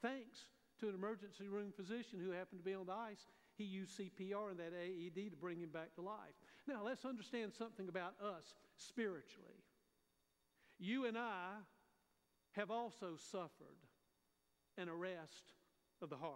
Thanks 0.03 0.39
to 0.81 0.89
an 0.89 0.95
emergency 0.95 1.47
room 1.47 1.73
physician 1.77 2.19
who 2.19 2.33
happened 2.33 2.61
to 2.61 2.65
be 2.65 2.75
on 2.75 2.87
the 2.87 2.93
ice, 2.93 3.27
he 3.57 3.65
used 3.65 3.99
CPR 3.99 4.51
and 4.51 4.59
that 4.59 4.73
AED 4.75 5.31
to 5.31 5.37
bring 5.37 5.61
him 5.61 5.69
back 5.69 5.95
to 5.95 6.01
life. 6.01 6.35
Now, 6.67 6.83
let's 6.85 7.05
understand 7.05 7.53
something 7.57 7.89
about 7.89 8.15
us 8.21 8.55
spiritually. 8.77 9.63
You 10.79 11.07
and 11.07 11.17
I 11.17 11.57
have 12.53 12.71
also 12.71 13.17
suffered 13.31 13.87
an 14.79 14.89
arrest 14.89 15.53
of 16.03 16.11
the 16.11 16.17
heart. 16.17 16.35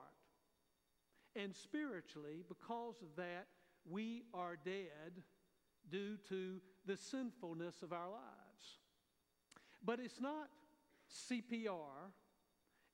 And 1.34 1.54
spiritually, 1.54 2.44
because 2.46 2.96
of 3.02 3.16
that, 3.16 3.46
we 3.88 4.24
are 4.32 4.56
dead 4.64 5.22
due 5.90 6.16
to 6.28 6.60
the 6.86 6.96
sinfulness 6.96 7.82
of 7.82 7.92
our 7.92 8.10
lives. 8.10 8.78
But 9.84 9.98
it's 9.98 10.20
not 10.20 10.48
CPR 11.10 12.12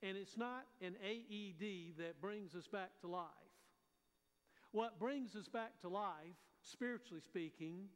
and 0.02 0.16
it's 0.16 0.36
not 0.36 0.64
an 0.80 0.94
AED 1.04 1.98
that 1.98 2.20
brings 2.20 2.54
us 2.54 2.66
back 2.66 2.90
to 3.02 3.06
life. 3.06 3.26
What 4.72 4.98
brings 4.98 5.34
us 5.36 5.48
back 5.48 5.80
to 5.82 5.88
life, 5.88 6.38
spiritually 6.62 7.20
speaking, 7.20 7.88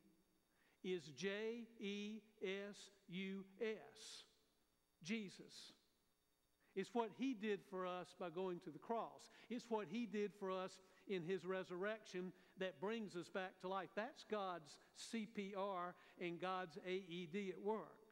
is 0.83 1.05
J 1.16 1.66
E 1.81 2.20
S 2.42 2.90
U 3.09 3.44
S, 3.61 4.24
Jesus. 5.03 5.72
It's 6.77 6.90
what 6.92 7.11
he 7.16 7.35
did 7.35 7.61
for 7.70 7.87
us 7.87 8.14
by 8.18 8.31
going 8.31 8.59
to 8.64 8.70
the 8.70 8.81
cross. 8.81 9.31
It's 9.48 9.66
what 9.68 9.87
he 9.88 10.07
did 10.07 10.33
for 10.40 10.50
us 10.50 10.81
in 11.07 11.22
his 11.22 11.44
resurrection 11.44 12.33
that 12.59 12.81
brings 12.81 13.14
us 13.14 13.29
back 13.29 13.61
to 13.61 13.68
life. 13.68 13.90
That's 13.94 14.24
God's 14.29 14.77
CPR 14.98 15.94
and 16.20 16.40
God's 16.40 16.77
AED 16.85 17.50
at 17.50 17.62
work. 17.62 18.03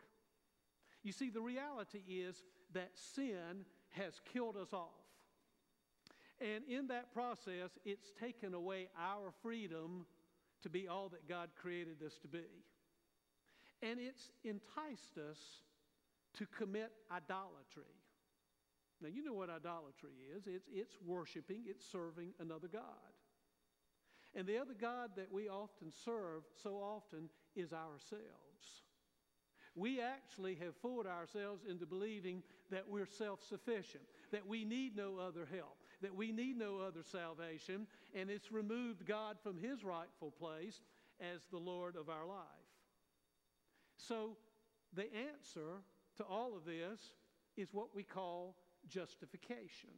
You 1.02 1.12
see, 1.12 1.30
the 1.30 1.40
reality 1.40 1.98
is 1.98 2.42
that 2.74 2.90
sin 2.94 3.64
has 3.90 4.20
killed 4.32 4.56
us 4.56 4.72
off. 4.72 4.88
And 6.40 6.64
in 6.68 6.88
that 6.88 7.12
process, 7.12 7.70
it's 7.84 8.10
taken 8.18 8.54
away 8.54 8.88
our 8.98 9.32
freedom 9.42 10.06
to 10.62 10.70
be 10.70 10.88
all 10.88 11.08
that 11.10 11.28
God 11.28 11.50
created 11.60 12.02
us 12.04 12.18
to 12.22 12.28
be. 12.28 12.46
And 13.82 13.98
it's 14.00 14.30
enticed 14.44 15.18
us 15.18 15.38
to 16.34 16.46
commit 16.46 16.92
idolatry. 17.10 17.94
Now, 19.00 19.08
you 19.08 19.24
know 19.24 19.32
what 19.32 19.50
idolatry 19.50 20.12
is 20.36 20.46
it's, 20.46 20.68
it's 20.72 20.94
worshiping, 21.04 21.62
it's 21.66 21.84
serving 21.90 22.32
another 22.38 22.68
God. 22.68 22.82
And 24.34 24.46
the 24.46 24.58
other 24.58 24.74
God 24.80 25.10
that 25.16 25.30
we 25.30 25.48
often 25.48 25.92
serve 26.04 26.44
so 26.62 26.76
often 26.76 27.28
is 27.54 27.72
ourselves. 27.72 28.51
We 29.74 30.00
actually 30.00 30.56
have 30.56 30.76
fooled 30.82 31.06
ourselves 31.06 31.64
into 31.68 31.86
believing 31.86 32.42
that 32.70 32.88
we're 32.88 33.06
self 33.06 33.42
sufficient, 33.42 34.02
that 34.30 34.46
we 34.46 34.64
need 34.64 34.96
no 34.96 35.16
other 35.18 35.48
help, 35.50 35.76
that 36.02 36.14
we 36.14 36.32
need 36.32 36.58
no 36.58 36.78
other 36.78 37.02
salvation, 37.02 37.86
and 38.14 38.28
it's 38.28 38.52
removed 38.52 39.06
God 39.06 39.36
from 39.42 39.56
his 39.56 39.82
rightful 39.82 40.30
place 40.30 40.80
as 41.20 41.42
the 41.50 41.58
Lord 41.58 41.96
of 41.96 42.08
our 42.08 42.26
life. 42.26 42.46
So, 43.96 44.36
the 44.94 45.06
answer 45.14 45.80
to 46.18 46.24
all 46.24 46.54
of 46.54 46.66
this 46.66 47.00
is 47.56 47.72
what 47.72 47.94
we 47.94 48.02
call 48.02 48.56
justification. 48.88 49.90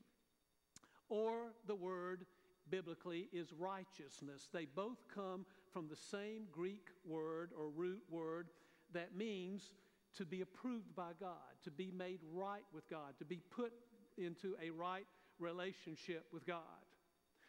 Or 1.09 1.53
the 1.67 1.75
word 1.75 2.27
biblically 2.71 3.29
is 3.33 3.53
righteousness. 3.53 4.49
They 4.53 4.67
both 4.67 4.99
come 5.13 5.47
from 5.73 5.89
the 5.89 5.97
same 5.97 6.45
Greek 6.53 6.89
word 7.05 7.51
or 7.59 7.69
root 7.69 8.03
word 8.09 8.49
that 8.94 9.16
means 9.16 9.74
to 10.16 10.24
be 10.24 10.40
approved 10.40 10.94
by 10.94 11.11
God, 11.20 11.52
to 11.64 11.70
be 11.70 11.90
made 11.90 12.20
right 12.33 12.64
with 12.72 12.88
God, 12.88 13.14
to 13.18 13.24
be 13.24 13.40
put 13.50 13.72
into 14.16 14.57
a 14.62 14.70
right 14.70 15.07
relationship 15.38 16.26
with 16.33 16.46
God. 16.46 16.61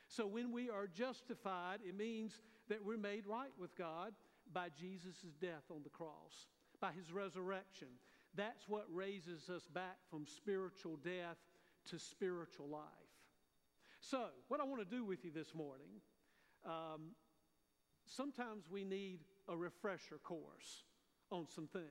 So 0.08 0.28
when 0.28 0.52
we 0.52 0.70
are 0.70 0.88
justified, 0.88 1.80
it 1.88 1.98
means 1.98 2.40
that 2.70 2.84
we're 2.84 2.98
made 2.98 3.26
right 3.26 3.52
with 3.60 3.76
God 3.78 4.14
by 4.54 4.68
Jesus' 4.80 5.34
death 5.42 5.64
on 5.72 5.82
the 5.84 5.90
cross, 5.90 6.48
by 6.80 6.92
his 6.92 7.12
resurrection, 7.12 7.88
that's 8.36 8.68
what 8.68 8.86
raises 8.92 9.50
us 9.50 9.68
back 9.74 9.98
from 10.10 10.26
spiritual 10.28 10.98
death 10.98 11.38
to 11.90 12.00
spiritual 12.00 12.68
life. 12.68 12.82
So, 14.02 14.26
what 14.50 14.60
I 14.60 14.64
want 14.64 14.88
to 14.88 14.96
do 14.96 15.04
with 15.04 15.24
you 15.24 15.32
this 15.32 15.56
morning, 15.56 16.02
um, 16.66 17.16
sometimes 18.06 18.66
we 18.70 18.84
need 18.84 19.20
a 19.48 19.56
refresher 19.56 20.20
course 20.24 20.84
on 21.36 21.48
some 21.54 21.68
things. 21.68 21.86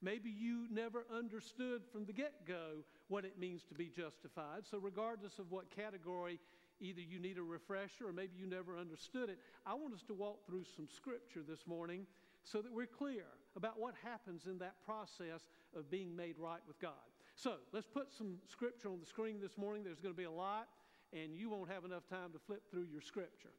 Maybe 0.00 0.30
you 0.30 0.66
never 0.70 1.06
understood 1.14 1.82
from 1.92 2.04
the 2.04 2.12
get 2.12 2.46
go 2.46 2.82
what 3.08 3.24
it 3.24 3.38
means 3.38 3.62
to 3.64 3.74
be 3.74 3.86
justified. 3.86 4.66
So, 4.68 4.78
regardless 4.78 5.38
of 5.38 5.50
what 5.50 5.74
category, 5.74 6.40
either 6.80 7.00
you 7.00 7.20
need 7.20 7.38
a 7.38 7.42
refresher 7.42 8.08
or 8.08 8.12
maybe 8.12 8.32
you 8.36 8.46
never 8.46 8.76
understood 8.76 9.28
it, 9.28 9.38
I 9.64 9.74
want 9.74 9.94
us 9.94 10.02
to 10.08 10.14
walk 10.14 10.46
through 10.46 10.64
some 10.76 10.88
scripture 10.88 11.42
this 11.46 11.66
morning 11.66 12.06
so 12.42 12.60
that 12.62 12.72
we're 12.72 12.86
clear 12.86 13.26
about 13.54 13.78
what 13.78 13.94
happens 14.02 14.46
in 14.46 14.58
that 14.58 14.74
process 14.84 15.48
of 15.76 15.90
being 15.90 16.16
made 16.16 16.36
right 16.38 16.60
with 16.66 16.80
God. 16.80 16.92
So 17.36 17.54
let's 17.72 17.86
put 17.86 18.12
some 18.12 18.38
scripture 18.48 18.88
on 18.88 18.98
the 18.98 19.06
screen 19.06 19.40
this 19.40 19.56
morning. 19.56 19.84
There's 19.84 20.00
going 20.00 20.14
to 20.14 20.18
be 20.18 20.24
a 20.24 20.30
lot, 20.30 20.68
and 21.12 21.36
you 21.36 21.48
won't 21.48 21.70
have 21.70 21.84
enough 21.84 22.06
time 22.08 22.32
to 22.32 22.38
flip 22.38 22.62
through 22.70 22.86
your 22.90 23.00
scripture, 23.00 23.54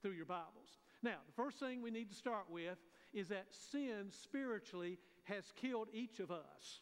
through 0.00 0.12
your 0.12 0.26
Bibles. 0.26 0.78
Now, 1.02 1.18
the 1.26 1.32
first 1.32 1.58
thing 1.60 1.82
we 1.82 1.90
need 1.90 2.08
to 2.08 2.16
start 2.16 2.44
with 2.50 2.78
is 3.12 3.28
that 3.28 3.46
sin 3.50 4.10
spiritually 4.10 4.98
has 5.24 5.52
killed 5.56 5.88
each 5.92 6.20
of 6.20 6.30
us. 6.30 6.80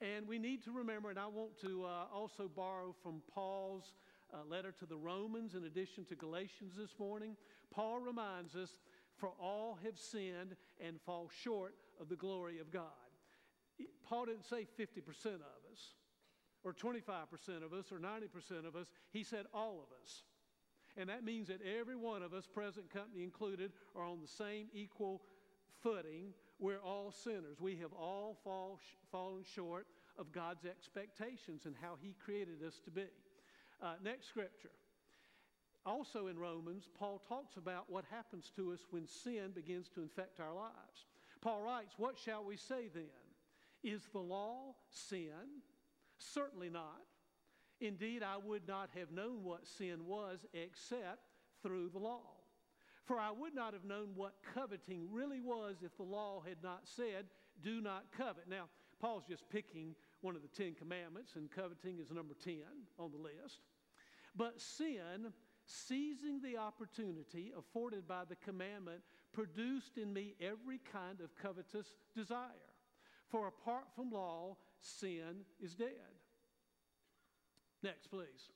And 0.00 0.28
we 0.28 0.38
need 0.38 0.62
to 0.64 0.72
remember, 0.72 1.10
and 1.10 1.18
I 1.18 1.26
want 1.26 1.60
to 1.62 1.84
uh, 1.84 2.04
also 2.14 2.48
borrow 2.48 2.94
from 3.02 3.20
Paul's 3.34 3.94
uh, 4.32 4.38
letter 4.48 4.72
to 4.78 4.86
the 4.86 4.96
Romans 4.96 5.54
in 5.54 5.64
addition 5.64 6.04
to 6.06 6.14
Galatians 6.14 6.74
this 6.76 6.98
morning. 6.98 7.36
Paul 7.72 7.98
reminds 7.98 8.54
us 8.54 8.78
For 9.16 9.32
all 9.40 9.78
have 9.84 9.98
sinned 9.98 10.54
and 10.80 11.00
fall 11.00 11.30
short 11.42 11.74
of 12.00 12.08
the 12.08 12.16
glory 12.16 12.60
of 12.60 12.70
God. 12.70 12.84
Paul 14.04 14.26
didn't 14.26 14.46
say 14.46 14.66
50% 14.78 15.26
of 15.26 15.62
us, 15.72 15.94
or 16.64 16.72
25% 16.72 17.64
of 17.64 17.72
us, 17.72 17.92
or 17.92 17.98
90% 17.98 18.66
of 18.66 18.76
us. 18.76 18.86
He 19.10 19.24
said 19.24 19.46
all 19.52 19.80
of 19.80 20.02
us. 20.02 20.22
And 20.96 21.08
that 21.08 21.24
means 21.24 21.48
that 21.48 21.60
every 21.62 21.94
one 21.94 22.22
of 22.22 22.32
us, 22.32 22.46
present 22.46 22.90
company 22.90 23.22
included, 23.22 23.72
are 23.94 24.04
on 24.04 24.20
the 24.20 24.28
same 24.28 24.66
equal 24.72 25.22
footing. 25.82 26.32
We're 26.58 26.80
all 26.80 27.12
sinners. 27.12 27.60
We 27.60 27.76
have 27.76 27.92
all 27.92 28.38
fall, 28.42 28.80
fallen 29.10 29.44
short 29.54 29.86
of 30.18 30.32
God's 30.32 30.64
expectations 30.64 31.66
and 31.66 31.74
how 31.80 31.94
He 32.00 32.14
created 32.24 32.62
us 32.66 32.80
to 32.84 32.90
be. 32.90 33.06
Uh, 33.80 33.94
next 34.02 34.28
scripture. 34.28 34.70
Also 35.86 36.26
in 36.26 36.38
Romans, 36.38 36.88
Paul 36.98 37.22
talks 37.28 37.56
about 37.56 37.84
what 37.88 38.04
happens 38.10 38.50
to 38.56 38.72
us 38.72 38.80
when 38.90 39.06
sin 39.06 39.52
begins 39.54 39.88
to 39.90 40.02
infect 40.02 40.40
our 40.40 40.52
lives. 40.52 41.06
Paul 41.40 41.62
writes, 41.62 41.94
What 41.96 42.18
shall 42.18 42.44
we 42.44 42.56
say 42.56 42.88
then? 42.92 43.04
Is 43.84 44.02
the 44.12 44.18
law 44.18 44.74
sin? 44.90 45.62
Certainly 46.18 46.70
not. 46.70 47.02
Indeed, 47.80 48.22
I 48.24 48.36
would 48.36 48.66
not 48.66 48.90
have 48.98 49.12
known 49.12 49.44
what 49.44 49.66
sin 49.66 50.04
was 50.06 50.44
except 50.52 51.30
through 51.62 51.90
the 51.90 51.98
law. 51.98 52.37
For 53.08 53.18
I 53.18 53.30
would 53.30 53.54
not 53.54 53.72
have 53.72 53.86
known 53.86 54.10
what 54.14 54.34
coveting 54.54 55.08
really 55.10 55.40
was 55.40 55.76
if 55.82 55.96
the 55.96 56.02
law 56.02 56.42
had 56.46 56.62
not 56.62 56.82
said, 56.84 57.24
Do 57.62 57.80
not 57.80 58.04
covet. 58.14 58.44
Now, 58.50 58.64
Paul's 59.00 59.24
just 59.26 59.48
picking 59.48 59.94
one 60.20 60.36
of 60.36 60.42
the 60.42 60.48
Ten 60.48 60.74
Commandments, 60.74 61.32
and 61.34 61.50
coveting 61.50 61.98
is 62.00 62.10
number 62.10 62.34
10 62.44 62.56
on 62.98 63.10
the 63.10 63.16
list. 63.16 63.60
But 64.36 64.60
sin, 64.60 65.32
seizing 65.64 66.42
the 66.42 66.58
opportunity 66.58 67.50
afforded 67.56 68.06
by 68.06 68.24
the 68.28 68.36
commandment, 68.36 69.00
produced 69.32 69.96
in 69.96 70.12
me 70.12 70.34
every 70.38 70.78
kind 70.92 71.22
of 71.22 71.34
covetous 71.34 71.94
desire. 72.14 72.74
For 73.30 73.48
apart 73.48 73.84
from 73.96 74.10
law, 74.10 74.58
sin 74.80 75.46
is 75.62 75.74
dead. 75.74 76.12
Next, 77.82 78.08
please. 78.08 78.50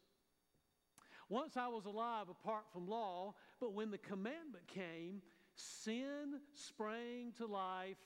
Once 1.30 1.56
I 1.56 1.68
was 1.68 1.86
alive 1.86 2.26
apart 2.28 2.64
from 2.70 2.86
law, 2.86 3.34
but 3.62 3.74
when 3.74 3.92
the 3.92 3.98
commandment 3.98 4.66
came, 4.66 5.22
sin 5.54 6.40
sprang 6.52 7.32
to 7.36 7.46
life, 7.46 7.96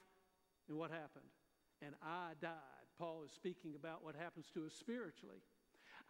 and 0.69 0.77
what 0.77 0.90
happened? 0.90 1.25
And 1.81 1.95
I 2.03 2.33
died. 2.42 2.53
Paul 2.99 3.23
is 3.25 3.33
speaking 3.33 3.75
about 3.75 4.05
what 4.05 4.14
happens 4.14 4.51
to 4.53 4.66
us 4.66 4.75
spiritually. 4.75 5.40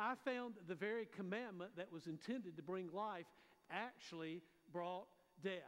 I 0.01 0.15
found 0.25 0.55
the 0.67 0.75
very 0.75 1.07
commandment 1.17 1.77
that 1.77 1.93
was 1.93 2.09
intended 2.09 2.57
to 2.57 2.63
bring 2.63 2.89
life 2.93 3.27
actually 3.71 4.43
brought 4.73 5.07
death. 5.45 5.63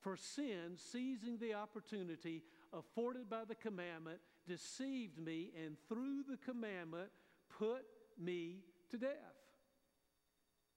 For 0.00 0.16
sin, 0.16 0.76
seizing 0.76 1.36
the 1.36 1.52
opportunity 1.52 2.42
afforded 2.72 3.28
by 3.28 3.44
the 3.46 3.54
commandment, 3.54 4.20
deceived 4.46 5.18
me, 5.18 5.50
and 5.62 5.76
through 5.90 6.22
the 6.26 6.38
commandment, 6.38 7.10
put 7.58 7.84
me 8.18 8.60
to 8.90 8.96
death. 8.96 9.37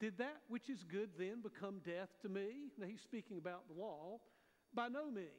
Did 0.01 0.17
that 0.17 0.41
which 0.49 0.67
is 0.67 0.83
good 0.83 1.11
then 1.17 1.41
become 1.43 1.79
death 1.85 2.09
to 2.23 2.29
me? 2.29 2.71
Now 2.79 2.87
he's 2.87 3.01
speaking 3.01 3.37
about 3.37 3.67
the 3.67 3.79
law. 3.79 4.19
By 4.73 4.87
no 4.87 5.11
means. 5.11 5.29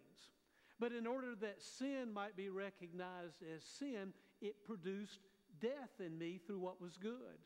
But 0.79 0.93
in 0.93 1.05
order 1.05 1.35
that 1.41 1.61
sin 1.61 2.13
might 2.15 2.37
be 2.37 2.49
recognized 2.49 3.43
as 3.43 3.65
sin, 3.65 4.13
it 4.41 4.65
produced 4.65 5.19
death 5.61 5.91
in 5.99 6.17
me 6.17 6.41
through 6.47 6.61
what 6.61 6.81
was 6.81 6.97
good, 6.97 7.39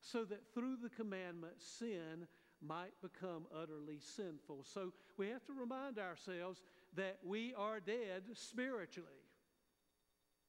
so 0.00 0.24
that 0.24 0.42
through 0.54 0.76
the 0.82 0.88
commandment, 0.88 1.54
sin 1.58 2.28
might 2.60 2.92
become 3.02 3.46
utterly 3.52 3.98
sinful. 4.16 4.64
So 4.72 4.92
we 5.16 5.28
have 5.28 5.44
to 5.46 5.52
remind 5.52 5.98
ourselves 5.98 6.62
that 6.94 7.18
we 7.24 7.54
are 7.54 7.80
dead 7.80 8.22
spiritually. 8.34 9.08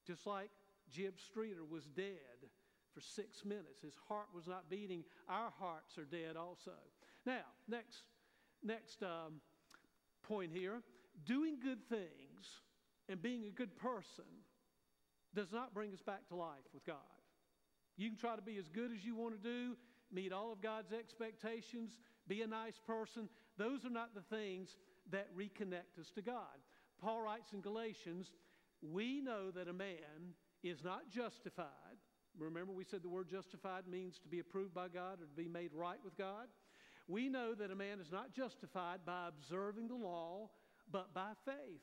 Just 0.06 0.28
like 0.28 0.49
Jib 0.91 1.19
Streeter 1.19 1.63
was 1.63 1.86
dead 1.86 2.49
for 2.94 3.02
six 3.02 3.44
minutes. 3.46 3.82
His 3.82 3.96
heart 4.08 4.28
was 4.34 4.48
not 4.48 4.70
beating. 4.70 5.04
Our 5.28 5.52
hearts 5.60 5.98
are 5.98 6.06
dead 6.06 6.36
also. 6.38 6.72
Now, 7.26 7.46
next, 7.68 8.04
next 8.64 9.02
um, 9.04 9.42
point 10.24 10.52
here 10.54 10.82
doing 11.26 11.58
good 11.62 11.88
things 11.90 12.62
and 13.10 13.22
being 13.22 13.46
a 13.46 13.52
good 13.52 13.76
person 13.78 14.26
does 15.36 15.52
not 15.52 15.74
bring 15.74 15.94
us 15.94 16.02
back 16.02 16.28
to 16.30 16.36
life 16.36 16.66
with 16.74 16.86
God. 16.86 16.96
You 17.98 18.10
can 18.10 18.18
try 18.18 18.36
to 18.36 18.42
be 18.42 18.58
as 18.58 18.68
good 18.68 18.92
as 18.92 19.06
you 19.06 19.16
want 19.16 19.42
to 19.42 19.50
do, 19.50 19.76
meet 20.12 20.34
all 20.34 20.52
of 20.52 20.62
God's 20.62 20.92
expectations, 20.92 21.98
be 22.28 22.42
a 22.42 22.48
nice 22.48 22.80
person. 22.86 23.30
Those 23.58 23.86
are 23.86 23.90
not 23.90 24.16
the 24.16 24.36
things 24.36 24.78
that 25.12 25.28
reconnect 25.36 26.00
us 26.00 26.10
to 26.16 26.22
God. 26.22 26.58
Paul 27.00 27.22
writes 27.22 27.54
in 27.54 27.62
Galatians, 27.62 28.32
we 28.82 29.22
know 29.22 29.52
that 29.52 29.68
a 29.68 29.74
man 29.74 30.34
is 30.64 30.84
not 30.84 31.10
justified. 31.10 31.68
Remember, 32.38 32.74
we 32.74 32.84
said 32.84 33.04
the 33.04 33.10
word 33.10 33.30
justified 33.30 33.88
means 33.88 34.19
to 34.19 34.28
be 34.28 34.39
approved 34.39 34.74
by 34.74 34.88
God 34.88 35.22
or 35.22 35.26
to 35.26 35.36
be 35.36 35.48
made 35.48 35.72
right 35.74 36.00
with 36.04 36.17
God. 36.17 36.48
We 37.08 37.30
know 37.30 37.54
that 37.54 37.72
a 37.72 37.76
man 37.76 38.00
is 38.00 38.12
not 38.12 38.34
justified 38.34 39.00
by 39.06 39.28
observing 39.28 39.88
the 39.88 39.96
law, 39.96 40.50
but 40.91 41.13
by 41.13 41.32
faith 41.46 41.82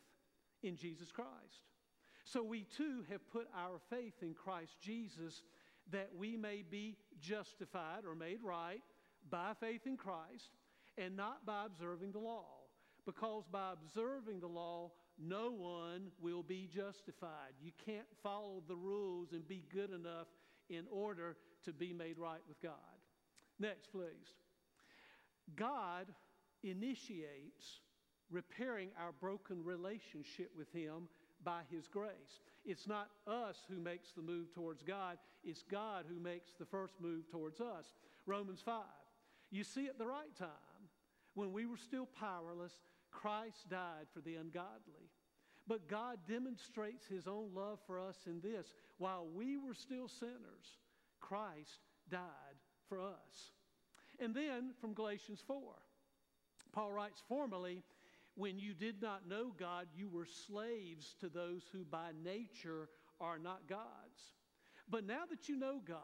in 0.63 0.77
Jesus 0.77 1.13
Christ. 1.13 1.69
So 2.25 2.43
we 2.43 2.65
too 2.77 3.05
have 3.11 3.29
put 3.31 3.49
our 3.57 3.79
faith 3.91 4.15
in 4.23 4.35
Christ 4.35 4.77
Jesus 4.81 5.43
that 5.91 6.11
we 6.17 6.37
may 6.37 6.63
be 6.69 6.97
justified 7.21 8.05
or 8.07 8.15
made 8.15 8.39
right 8.43 8.83
by 9.31 9.53
faith 9.59 9.87
in 9.87 9.97
Christ 9.97 10.51
and 10.97 11.17
not 11.17 11.45
by 11.45 11.67
observing 11.67 12.13
the 12.13 12.19
law. 12.19 12.47
Because 13.07 13.45
by 13.51 13.73
observing 13.73 14.41
the 14.41 14.47
law, 14.47 14.93
no 15.19 15.51
one 15.51 16.13
will 16.21 16.43
be 16.43 16.69
justified. 16.73 17.53
You 17.61 17.73
can't 17.85 18.07
follow 18.23 18.63
the 18.69 18.77
rules 18.77 19.33
and 19.33 19.47
be 19.47 19.65
good 19.73 19.91
enough 19.91 20.29
in 20.71 20.87
order 20.91 21.37
to 21.65 21.73
be 21.73 21.93
made 21.93 22.19
right 22.19 22.41
with 22.49 22.61
God. 22.63 22.73
Next, 23.59 23.91
please. 23.93 24.35
God 25.57 26.07
initiates 26.63 27.81
repairing 28.31 28.91
our 28.99 29.13
broken 29.13 29.63
relationship 29.65 30.51
with 30.57 30.73
Him 30.73 31.09
by 31.45 31.61
His 31.71 31.89
grace. 31.89 32.41
It's 32.65 32.87
not 32.87 33.11
us 33.27 33.57
who 33.69 33.81
makes 33.81 34.13
the 34.13 34.23
move 34.23 34.55
towards 34.55 34.83
God, 34.83 35.19
it's 35.43 35.63
God 35.63 36.05
who 36.09 36.21
makes 36.21 36.53
the 36.59 36.67
first 36.67 36.95
move 37.01 37.31
towards 37.31 37.61
us. 37.61 37.87
Romans 38.27 38.61
5. 38.65 38.83
You 39.51 39.65
see, 39.65 39.87
at 39.89 39.99
the 39.99 40.07
right 40.07 40.35
time, 40.39 40.49
when 41.35 41.53
we 41.53 41.67
were 41.67 41.77
still 41.77 42.07
powerless, 42.07 42.73
Christ 43.11 43.69
died 43.69 44.07
for 44.15 44.21
the 44.21 44.37
ungodly. 44.37 45.11
But 45.67 45.89
God 45.89 46.19
demonstrates 46.29 47.07
his 47.07 47.27
own 47.27 47.51
love 47.55 47.79
for 47.87 48.01
us 48.01 48.17
in 48.27 48.41
this 48.41 48.73
while 49.01 49.27
we 49.35 49.57
were 49.57 49.75
still 49.75 50.09
sinners, 50.09 50.79
Christ 51.21 51.81
died 52.11 52.21
for 52.87 53.01
us. 53.01 53.53
And 54.21 54.35
then 54.35 54.75
from 54.79 54.93
Galatians 54.93 55.43
4, 55.47 55.59
Paul 56.73 56.93
writes, 56.93 57.23
Formerly, 57.27 57.83
when 58.35 58.59
you 58.59 58.75
did 58.75 59.01
not 59.01 59.27
know 59.27 59.53
God, 59.59 59.87
you 59.97 60.09
were 60.09 60.27
slaves 60.47 61.15
to 61.21 61.31
those 61.31 61.63
who 61.73 61.85
by 61.85 62.11
nature 62.23 62.91
are 63.21 63.39
not 63.39 63.67
God's. 63.67 64.35
But 64.89 65.07
now 65.07 65.23
that 65.31 65.49
you 65.49 65.57
know 65.57 65.81
God, 65.83 65.97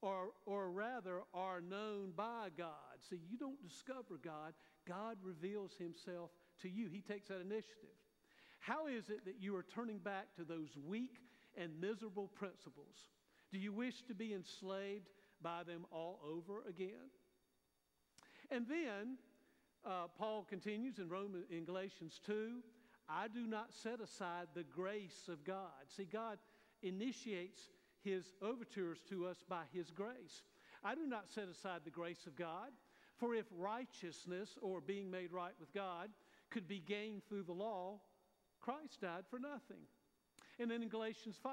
or, 0.00 0.28
or 0.46 0.70
rather 0.70 1.22
are 1.34 1.60
known 1.60 2.12
by 2.16 2.48
God, 2.56 3.00
see, 3.10 3.18
you 3.28 3.38
don't 3.38 3.60
discover 3.60 4.20
God, 4.22 4.52
God 4.86 5.16
reveals 5.20 5.72
himself 5.78 6.30
to 6.62 6.68
you. 6.68 6.90
He 6.92 7.00
takes 7.00 7.28
that 7.28 7.40
initiative. 7.40 7.96
How 8.60 8.86
is 8.86 9.08
it 9.08 9.24
that 9.24 9.40
you 9.40 9.56
are 9.56 9.64
turning 9.74 9.98
back 9.98 10.34
to 10.36 10.44
those 10.44 10.76
weak 10.86 11.18
and 11.60 11.80
miserable 11.80 12.28
principles? 12.28 13.10
Do 13.52 13.58
you 13.58 13.72
wish 13.72 14.02
to 14.08 14.14
be 14.14 14.32
enslaved 14.34 15.08
by 15.42 15.62
them 15.62 15.86
all 15.90 16.20
over 16.26 16.62
again? 16.68 17.10
And 18.50 18.66
then 18.68 19.18
uh, 19.84 20.08
Paul 20.18 20.44
continues 20.48 20.98
in, 20.98 21.08
Roman, 21.08 21.44
in 21.50 21.64
Galatians 21.64 22.20
2 22.26 22.62
I 23.08 23.28
do 23.28 23.46
not 23.46 23.74
set 23.74 24.00
aside 24.00 24.48
the 24.54 24.64
grace 24.64 25.28
of 25.28 25.44
God. 25.44 25.90
See, 25.94 26.04
God 26.04 26.38
initiates 26.82 27.60
his 28.02 28.32
overtures 28.42 28.98
to 29.10 29.26
us 29.26 29.44
by 29.48 29.62
his 29.72 29.90
grace. 29.90 30.42
I 30.82 30.94
do 30.94 31.06
not 31.06 31.30
set 31.30 31.48
aside 31.48 31.80
the 31.84 31.90
grace 31.90 32.26
of 32.26 32.36
God, 32.36 32.70
for 33.16 33.34
if 33.34 33.46
righteousness 33.56 34.58
or 34.60 34.80
being 34.80 35.10
made 35.10 35.32
right 35.32 35.54
with 35.60 35.72
God 35.72 36.10
could 36.50 36.68
be 36.68 36.80
gained 36.80 37.22
through 37.28 37.44
the 37.44 37.52
law, 37.52 38.00
Christ 38.60 39.00
died 39.00 39.24
for 39.30 39.38
nothing. 39.38 39.84
And 40.58 40.70
then 40.70 40.82
in 40.82 40.88
Galatians 40.88 41.36
5, 41.42 41.52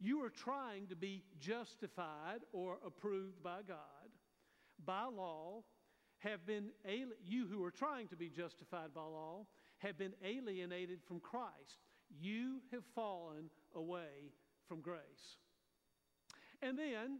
you 0.00 0.24
are 0.24 0.30
trying 0.30 0.86
to 0.88 0.96
be 0.96 1.22
justified 1.40 2.40
or 2.52 2.78
approved 2.84 3.42
by 3.42 3.60
God 3.66 3.78
by 4.84 5.04
law 5.04 5.62
have 6.18 6.44
been 6.46 6.70
you 7.24 7.46
who 7.46 7.64
are 7.64 7.70
trying 7.70 8.08
to 8.08 8.16
be 8.16 8.28
justified 8.28 8.94
by 8.94 9.02
law 9.02 9.46
have 9.78 9.98
been 9.98 10.12
alienated 10.24 11.00
from 11.06 11.20
Christ. 11.20 11.78
You 12.20 12.60
have 12.70 12.84
fallen 12.94 13.50
away 13.74 14.30
from 14.68 14.80
grace. 14.80 15.36
And 16.60 16.78
then 16.78 17.18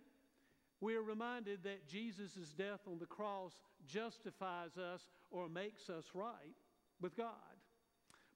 we 0.81 0.95
are 0.95 1.03
reminded 1.03 1.65
that 1.65 1.89
Jesus' 1.89 2.53
death 2.57 2.81
on 2.87 2.99
the 2.99 3.07
cross 3.07 3.53
justifies 3.87 4.77
us 4.77 5.09
or 5.31 5.49
makes 5.49 5.91
us 5.91 6.05
right 6.15 6.57
with 7.01 7.17
God. 7.17 7.27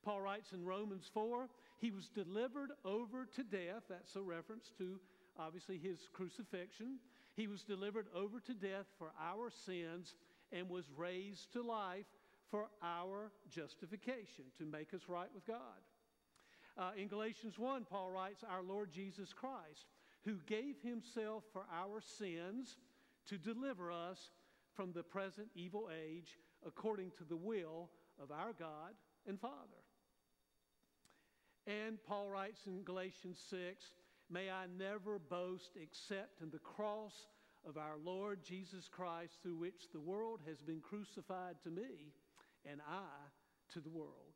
Paul 0.04 0.20
writes 0.20 0.52
in 0.52 0.64
Romans 0.64 1.08
4 1.12 1.48
he 1.78 1.90
was 1.90 2.08
delivered 2.08 2.70
over 2.84 3.26
to 3.36 3.42
death. 3.42 3.82
That's 3.88 4.16
a 4.16 4.22
reference 4.22 4.72
to 4.78 4.98
obviously 5.38 5.78
his 5.78 6.08
crucifixion. 6.12 6.98
He 7.34 7.46
was 7.46 7.62
delivered 7.62 8.06
over 8.14 8.40
to 8.40 8.54
death 8.54 8.86
for 8.98 9.12
our 9.20 9.50
sins 9.50 10.14
and 10.52 10.68
was 10.68 10.90
raised 10.96 11.52
to 11.52 11.62
life 11.62 12.06
for 12.50 12.68
our 12.82 13.30
justification, 13.50 14.44
to 14.58 14.64
make 14.64 14.94
us 14.94 15.02
right 15.08 15.28
with 15.34 15.46
God. 15.46 15.56
Uh, 16.78 16.90
in 16.96 17.08
Galatians 17.08 17.58
1, 17.58 17.84
Paul 17.84 18.10
writes, 18.10 18.44
Our 18.48 18.62
Lord 18.62 18.92
Jesus 18.92 19.32
Christ, 19.32 19.86
who 20.24 20.36
gave 20.46 20.76
himself 20.82 21.44
for 21.52 21.64
our 21.72 22.00
sins 22.00 22.76
to 23.28 23.38
deliver 23.38 23.90
us 23.90 24.30
from 24.74 24.92
the 24.92 25.02
present 25.02 25.48
evil 25.54 25.88
age, 26.06 26.38
according 26.66 27.10
to 27.18 27.24
the 27.24 27.36
will 27.36 27.90
of 28.22 28.30
our 28.30 28.52
God 28.52 28.94
and 29.26 29.40
Father. 29.40 29.85
And 31.66 31.98
Paul 32.06 32.28
writes 32.28 32.66
in 32.66 32.82
Galatians 32.84 33.38
6 33.50 33.60
May 34.30 34.50
I 34.50 34.66
never 34.78 35.18
boast 35.18 35.76
except 35.80 36.40
in 36.40 36.50
the 36.50 36.58
cross 36.58 37.26
of 37.66 37.76
our 37.76 37.96
Lord 38.04 38.40
Jesus 38.44 38.88
Christ, 38.88 39.38
through 39.42 39.56
which 39.56 39.90
the 39.92 40.00
world 40.00 40.40
has 40.46 40.60
been 40.62 40.80
crucified 40.80 41.56
to 41.64 41.70
me 41.70 42.12
and 42.68 42.80
I 42.88 43.72
to 43.72 43.80
the 43.80 43.90
world. 43.90 44.34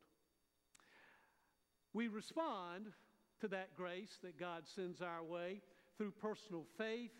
We 1.93 2.07
respond 2.07 2.87
to 3.41 3.47
that 3.49 3.75
grace 3.75 4.17
that 4.23 4.39
God 4.39 4.63
sends 4.65 5.01
our 5.01 5.23
way 5.23 5.61
through 5.97 6.11
personal 6.11 6.65
faith 6.77 7.11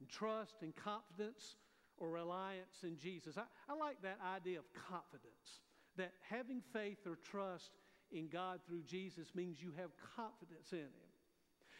and 0.00 0.08
trust 0.08 0.56
and 0.62 0.74
confidence 0.74 1.56
or 1.98 2.10
reliance 2.10 2.82
in 2.82 2.96
Jesus. 2.96 3.36
I, 3.36 3.44
I 3.68 3.76
like 3.76 4.02
that 4.02 4.18
idea 4.34 4.58
of 4.58 4.64
confidence, 4.72 5.60
that 5.96 6.12
having 6.28 6.60
faith 6.72 6.98
or 7.06 7.16
trust 7.16 7.70
in 8.12 8.28
God 8.28 8.60
through 8.66 8.82
Jesus 8.82 9.34
means 9.34 9.62
you 9.62 9.72
have 9.76 9.90
confidence 10.16 10.72
in 10.72 10.78
Him. 10.78 11.10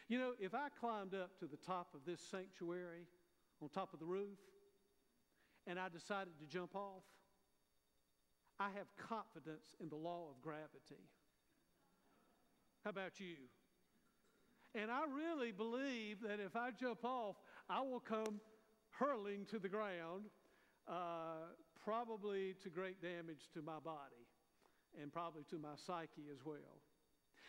You 0.08 0.18
know, 0.18 0.32
if 0.38 0.54
I 0.54 0.68
climbed 0.80 1.14
up 1.14 1.38
to 1.40 1.46
the 1.46 1.56
top 1.56 1.88
of 1.94 2.00
this 2.06 2.20
sanctuary, 2.20 3.06
on 3.60 3.68
top 3.68 3.92
of 3.92 3.98
the 3.98 4.06
roof, 4.06 4.38
and 5.66 5.78
I 5.78 5.88
decided 5.88 6.38
to 6.38 6.46
jump 6.46 6.76
off, 6.76 7.02
I 8.58 8.68
have 8.76 8.86
confidence 8.96 9.74
in 9.80 9.88
the 9.88 9.96
law 9.96 10.28
of 10.30 10.40
gravity. 10.42 11.02
How 12.84 12.90
about 12.90 13.18
you? 13.18 13.36
And 14.74 14.90
I 14.90 15.02
really 15.12 15.52
believe 15.52 16.20
that 16.22 16.38
if 16.38 16.54
I 16.54 16.70
jump 16.70 17.04
off, 17.04 17.36
I 17.68 17.80
will 17.80 18.00
come 18.00 18.40
hurling 18.90 19.46
to 19.50 19.58
the 19.58 19.68
ground, 19.68 20.26
uh, 20.86 21.50
probably 21.84 22.54
to 22.62 22.70
great 22.70 23.02
damage 23.02 23.48
to 23.54 23.62
my 23.62 23.78
body 23.82 24.25
and 25.00 25.12
probably 25.12 25.44
to 25.50 25.58
my 25.58 25.76
psyche 25.76 26.28
as 26.32 26.44
well. 26.44 26.80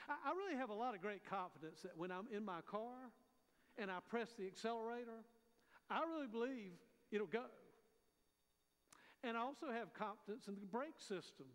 I, 0.10 0.32
I 0.32 0.34
really 0.34 0.58
have 0.58 0.70
a 0.70 0.74
lot 0.74 0.96
of 0.96 1.02
great 1.02 1.26
confidence 1.26 1.82
that 1.84 1.98
when 1.98 2.12
I'm 2.12 2.28
in 2.36 2.44
my 2.44 2.62
car 2.66 3.12
and 3.78 3.92
I 3.92 4.00
press 4.10 4.34
the 4.38 4.48
accelerator, 4.48 5.24
I 5.90 6.02
really 6.04 6.28
believe 6.28 6.74
it'll 7.12 7.28
go. 7.28 7.46
And 9.24 9.36
I 9.36 9.42
also 9.42 9.68
have 9.72 9.94
confidence 9.94 10.48
in 10.48 10.56
the 10.56 10.66
brake 10.66 11.00
system. 11.00 11.48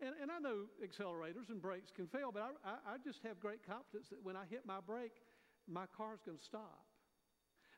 And, 0.00 0.14
and 0.22 0.30
I 0.30 0.38
know 0.38 0.70
accelerators 0.78 1.48
and 1.48 1.60
brakes 1.60 1.90
can 1.90 2.06
fail, 2.06 2.30
but 2.32 2.42
I, 2.42 2.70
I, 2.70 2.94
I 2.94 2.96
just 3.02 3.22
have 3.24 3.40
great 3.40 3.66
confidence 3.66 4.08
that 4.10 4.22
when 4.22 4.36
I 4.36 4.44
hit 4.48 4.62
my 4.64 4.78
brake, 4.84 5.22
my 5.66 5.86
car's 5.96 6.20
going 6.24 6.38
to 6.38 6.44
stop. 6.44 6.86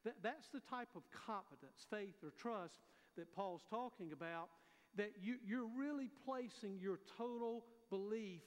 That, 0.05 0.15
that's 0.23 0.49
the 0.49 0.61
type 0.61 0.89
of 0.95 1.03
confidence, 1.11 1.87
faith, 1.91 2.17
or 2.23 2.31
trust 2.37 2.81
that 3.17 3.33
Paul's 3.35 3.65
talking 3.69 4.13
about 4.13 4.49
that 4.97 5.13
you, 5.21 5.37
you're 5.47 5.69
really 5.77 6.11
placing 6.25 6.79
your 6.81 6.99
total 7.17 7.65
belief 7.91 8.43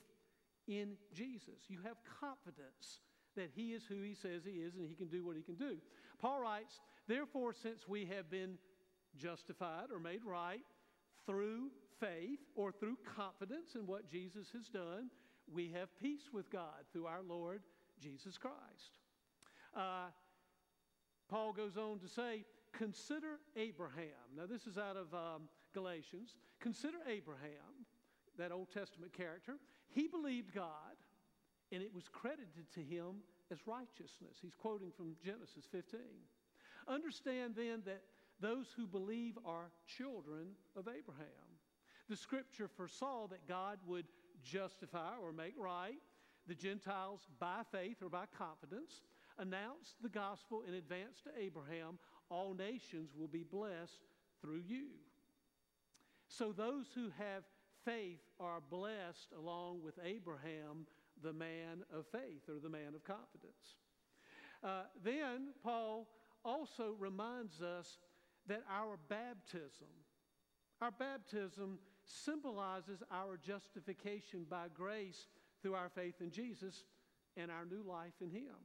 in 0.67 0.95
Jesus. 1.13 1.59
You 1.67 1.79
have 1.83 1.97
confidence 2.19 2.99
that 3.35 3.49
He 3.53 3.73
is 3.73 3.83
who 3.87 4.01
He 4.01 4.13
says 4.13 4.43
He 4.45 4.59
is 4.61 4.75
and 4.75 4.87
He 4.87 4.95
can 4.95 5.07
do 5.07 5.25
what 5.25 5.35
He 5.35 5.43
can 5.43 5.55
do. 5.55 5.77
Paul 6.19 6.41
writes, 6.41 6.79
Therefore, 7.07 7.53
since 7.53 7.87
we 7.87 8.05
have 8.05 8.29
been 8.29 8.57
justified 9.17 9.87
or 9.93 9.99
made 9.99 10.21
right 10.25 10.63
through 11.25 11.69
faith 11.99 12.39
or 12.55 12.71
through 12.71 12.97
confidence 13.15 13.75
in 13.75 13.85
what 13.85 14.09
Jesus 14.09 14.47
has 14.53 14.67
done, 14.67 15.09
we 15.51 15.69
have 15.71 15.89
peace 15.99 16.29
with 16.33 16.49
God 16.49 16.85
through 16.91 17.05
our 17.05 17.21
Lord 17.21 17.61
Jesus 17.99 18.37
Christ. 18.37 18.99
Uh, 19.75 20.07
Paul 21.29 21.53
goes 21.53 21.77
on 21.77 21.99
to 21.99 22.07
say, 22.07 22.45
Consider 22.73 23.39
Abraham. 23.55 24.33
Now, 24.35 24.45
this 24.47 24.65
is 24.65 24.77
out 24.77 24.97
of 24.97 25.13
um, 25.13 25.43
Galatians. 25.73 26.35
Consider 26.59 26.97
Abraham, 27.07 27.85
that 28.37 28.51
Old 28.51 28.71
Testament 28.71 29.13
character. 29.13 29.57
He 29.89 30.07
believed 30.07 30.53
God, 30.53 30.97
and 31.71 31.83
it 31.83 31.93
was 31.93 32.07
credited 32.11 32.71
to 32.73 32.79
him 32.81 33.21
as 33.51 33.67
righteousness. 33.67 34.37
He's 34.41 34.55
quoting 34.55 34.91
from 34.95 35.15
Genesis 35.23 35.65
15. 35.71 35.99
Understand 36.87 37.53
then 37.55 37.83
that 37.85 38.01
those 38.39 38.67
who 38.75 38.87
believe 38.87 39.37
are 39.45 39.71
children 39.85 40.47
of 40.75 40.87
Abraham. 40.87 41.27
The 42.09 42.15
scripture 42.15 42.67
foresaw 42.67 43.27
that 43.27 43.47
God 43.47 43.77
would 43.85 44.05
justify 44.43 45.13
or 45.21 45.31
make 45.31 45.53
right 45.57 46.01
the 46.47 46.55
Gentiles 46.55 47.21
by 47.39 47.61
faith 47.71 47.97
or 48.01 48.09
by 48.09 48.25
confidence, 48.37 49.01
announced 49.39 49.95
the 50.01 50.09
gospel 50.09 50.63
in 50.67 50.75
advance 50.75 51.21
to 51.23 51.41
Abraham 51.41 51.97
all 52.29 52.53
nations 52.53 53.11
will 53.17 53.27
be 53.27 53.43
blessed 53.43 53.99
through 54.41 54.61
you. 54.65 54.87
So 56.35 56.51
those 56.51 56.87
who 56.95 57.11
have 57.19 57.43
faith 57.85 58.21
are 58.39 58.59
blessed 58.59 59.33
along 59.37 59.83
with 59.83 59.99
Abraham, 60.03 60.87
the 61.21 61.33
man 61.33 61.83
of 61.95 62.07
faith 62.07 62.49
or 62.49 62.59
the 62.59 62.69
man 62.69 62.95
of 62.95 63.03
confidence. 63.03 63.75
Uh, 64.63 64.83
then 65.03 65.49
Paul 65.63 66.07
also 66.43 66.95
reminds 66.97 67.61
us 67.61 67.99
that 68.47 68.63
our 68.67 68.97
baptism, 69.09 69.87
our 70.81 70.89
baptism 70.89 71.77
symbolizes 72.03 73.03
our 73.11 73.37
justification 73.37 74.47
by 74.49 74.65
grace 74.73 75.27
through 75.61 75.75
our 75.75 75.89
faith 75.89 76.15
in 76.19 76.31
Jesus 76.31 76.83
and 77.37 77.51
our 77.51 77.65
new 77.65 77.83
life 77.87 78.13
in 78.21 78.31
Him. 78.31 78.55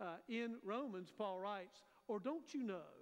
Uh, 0.00 0.16
in 0.26 0.56
Romans, 0.64 1.12
Paul 1.16 1.38
writes, 1.38 1.82
Or 2.08 2.18
don't 2.18 2.54
you 2.54 2.62
know 2.62 3.01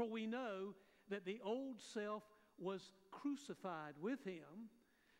For 0.00 0.08
we 0.08 0.26
know 0.26 0.72
that 1.10 1.26
the 1.26 1.40
old 1.44 1.78
self 1.92 2.22
was 2.58 2.92
crucified 3.10 3.92
with 4.00 4.24
him 4.24 4.70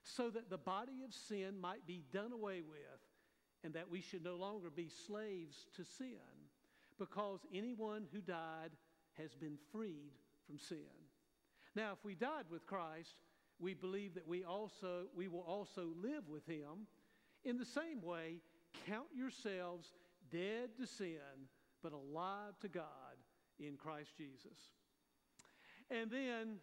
so 0.02 0.30
that 0.30 0.48
the 0.48 0.56
body 0.56 1.02
of 1.04 1.12
sin 1.12 1.60
might 1.60 1.86
be 1.86 2.02
done 2.14 2.32
away 2.32 2.62
with 2.62 3.00
and 3.62 3.74
that 3.74 3.90
we 3.90 4.00
should 4.00 4.24
no 4.24 4.36
longer 4.36 4.70
be 4.70 4.88
slaves 5.06 5.66
to 5.76 5.84
sin 5.84 6.16
because 6.98 7.40
anyone 7.54 8.06
who 8.10 8.22
died 8.22 8.70
has 9.18 9.34
been 9.34 9.58
freed 9.70 10.12
from 10.46 10.58
sin. 10.58 10.78
Now, 11.76 11.92
if 11.92 12.02
we 12.02 12.14
died 12.14 12.46
with 12.50 12.64
Christ, 12.64 13.16
we 13.58 13.74
believe 13.74 14.14
that 14.14 14.26
we 14.26 14.44
also 14.44 15.08
we 15.14 15.28
will 15.28 15.44
also 15.46 15.88
live 16.02 16.26
with 16.26 16.46
him. 16.46 16.86
In 17.44 17.58
the 17.58 17.66
same 17.66 18.00
way, 18.00 18.36
count 18.86 19.08
yourselves 19.14 19.92
dead 20.32 20.70
to 20.78 20.86
sin, 20.86 21.50
but 21.82 21.92
alive 21.92 22.58
to 22.62 22.68
God 22.68 23.09
in 23.60 23.76
Christ 23.76 24.10
Jesus. 24.16 24.58
And 25.90 26.10
then 26.10 26.56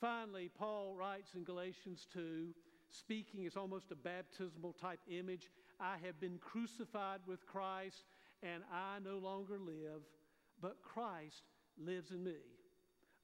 finally, 0.00 0.50
Paul 0.56 0.94
writes 0.98 1.34
in 1.34 1.44
Galatians 1.44 2.06
2, 2.12 2.48
speaking 2.90 3.46
as 3.46 3.56
almost 3.56 3.90
a 3.90 3.96
baptismal 3.96 4.72
type 4.72 5.00
image 5.08 5.50
I 5.80 5.96
have 6.04 6.20
been 6.20 6.38
crucified 6.38 7.20
with 7.26 7.46
Christ, 7.46 8.04
and 8.42 8.62
I 8.72 8.98
no 9.04 9.18
longer 9.18 9.58
live, 9.58 10.02
but 10.60 10.82
Christ 10.82 11.42
lives 11.78 12.10
in 12.10 12.22
me. 12.22 12.36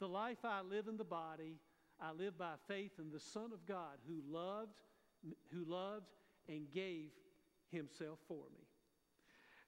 The 0.01 0.09
life 0.09 0.39
I 0.45 0.63
live 0.63 0.89
in 0.89 0.97
the 0.97 1.05
body, 1.05 1.59
I 2.01 2.13
live 2.13 2.39
by 2.39 2.55
faith 2.67 2.93
in 2.99 3.11
the 3.11 3.21
Son 3.21 3.51
of 3.53 3.67
God 3.67 3.99
who 4.09 4.21
loved, 4.33 4.73
who 5.53 5.65
loved 5.65 6.07
and 6.49 6.73
gave 6.73 7.11
himself 7.71 8.19
for 8.27 8.45
me. 8.53 8.65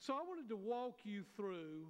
So 0.00 0.14
I 0.14 0.22
wanted 0.26 0.48
to 0.48 0.56
walk 0.56 1.00
you 1.04 1.22
through 1.36 1.86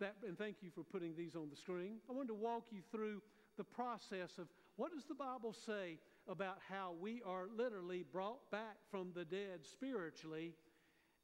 that, 0.00 0.16
and 0.26 0.36
thank 0.36 0.56
you 0.62 0.70
for 0.74 0.82
putting 0.82 1.14
these 1.16 1.36
on 1.36 1.48
the 1.50 1.56
screen. 1.56 1.98
I 2.08 2.12
wanted 2.12 2.28
to 2.28 2.34
walk 2.34 2.64
you 2.70 2.80
through 2.90 3.22
the 3.56 3.64
process 3.64 4.38
of 4.38 4.48
what 4.76 4.92
does 4.92 5.04
the 5.04 5.14
Bible 5.14 5.52
say 5.52 5.98
about 6.28 6.58
how 6.68 6.94
we 7.00 7.22
are 7.24 7.46
literally 7.56 8.04
brought 8.12 8.50
back 8.50 8.76
from 8.90 9.12
the 9.14 9.24
dead 9.24 9.64
spiritually 9.64 10.52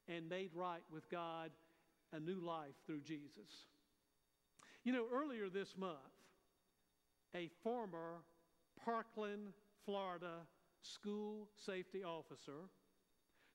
and 0.09 0.29
made 0.29 0.51
right 0.55 0.83
with 0.91 1.09
God, 1.11 1.51
a 2.13 2.21
new 2.21 2.41
life 2.41 2.75
through 2.87 3.03
Jesus? 3.03 3.67
You 4.85 4.93
know, 4.93 5.07
earlier 5.13 5.49
this 5.49 5.77
month, 5.77 5.99
a 7.35 7.49
former 7.63 8.23
Parkland, 8.85 9.53
Florida 9.85 10.47
school 10.81 11.49
safety 11.57 12.03
officer 12.03 12.69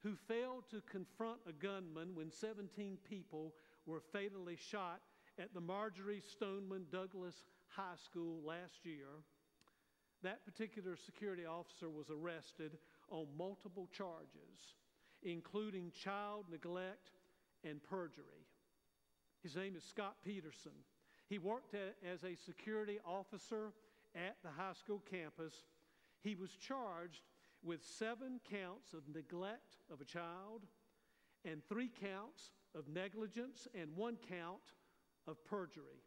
who 0.04 0.16
failed 0.28 0.64
to 0.70 0.82
confront 0.90 1.40
a 1.48 1.52
gunman 1.52 2.14
when 2.14 2.32
17 2.32 2.98
people 3.10 3.54
were 3.88 4.02
fatally 4.12 4.58
shot 4.70 5.00
at 5.40 5.54
the 5.54 5.62
Marjory 5.62 6.22
Stoneman 6.32 6.86
Douglas 6.92 7.36
High 7.70 7.96
School 8.04 8.42
last 8.46 8.86
year. 8.86 9.08
That 10.24 10.46
particular 10.46 10.96
security 10.98 11.46
officer 11.46 11.90
was 11.90 12.10
arrested 12.10 12.78
on 13.10 13.28
multiple 13.38 13.88
charges, 13.96 14.76
including 15.24 15.92
child 15.92 16.46
neglect 16.52 17.12
and 17.64 17.82
perjury. 17.84 18.46
His 19.42 19.56
name 19.56 19.76
is 19.76 19.84
Scot 19.84 20.16
Peterson. 20.26 20.72
He 21.30 21.38
worked 21.38 21.76
as 21.76 22.24
a 22.24 22.36
security 22.36 23.00
officer 23.06 23.74
at 24.16 24.36
the 24.44 24.50
high 24.50 24.74
school 24.74 25.02
campus. 25.10 25.54
He 26.22 26.36
was 26.36 26.52
charged 26.52 27.22
with 27.64 27.84
seven 27.84 28.40
counts 28.50 28.94
of 28.94 29.02
neglect 29.14 29.78
of 29.92 30.02
a 30.02 30.06
child, 30.06 30.66
and 31.46 31.62
three 31.68 31.90
counts 32.02 32.52
of 32.76 32.88
negligence, 32.88 33.68
and 33.80 33.96
one 33.96 34.18
count 34.30 34.74
of 35.28 35.44
perjury. 35.46 36.04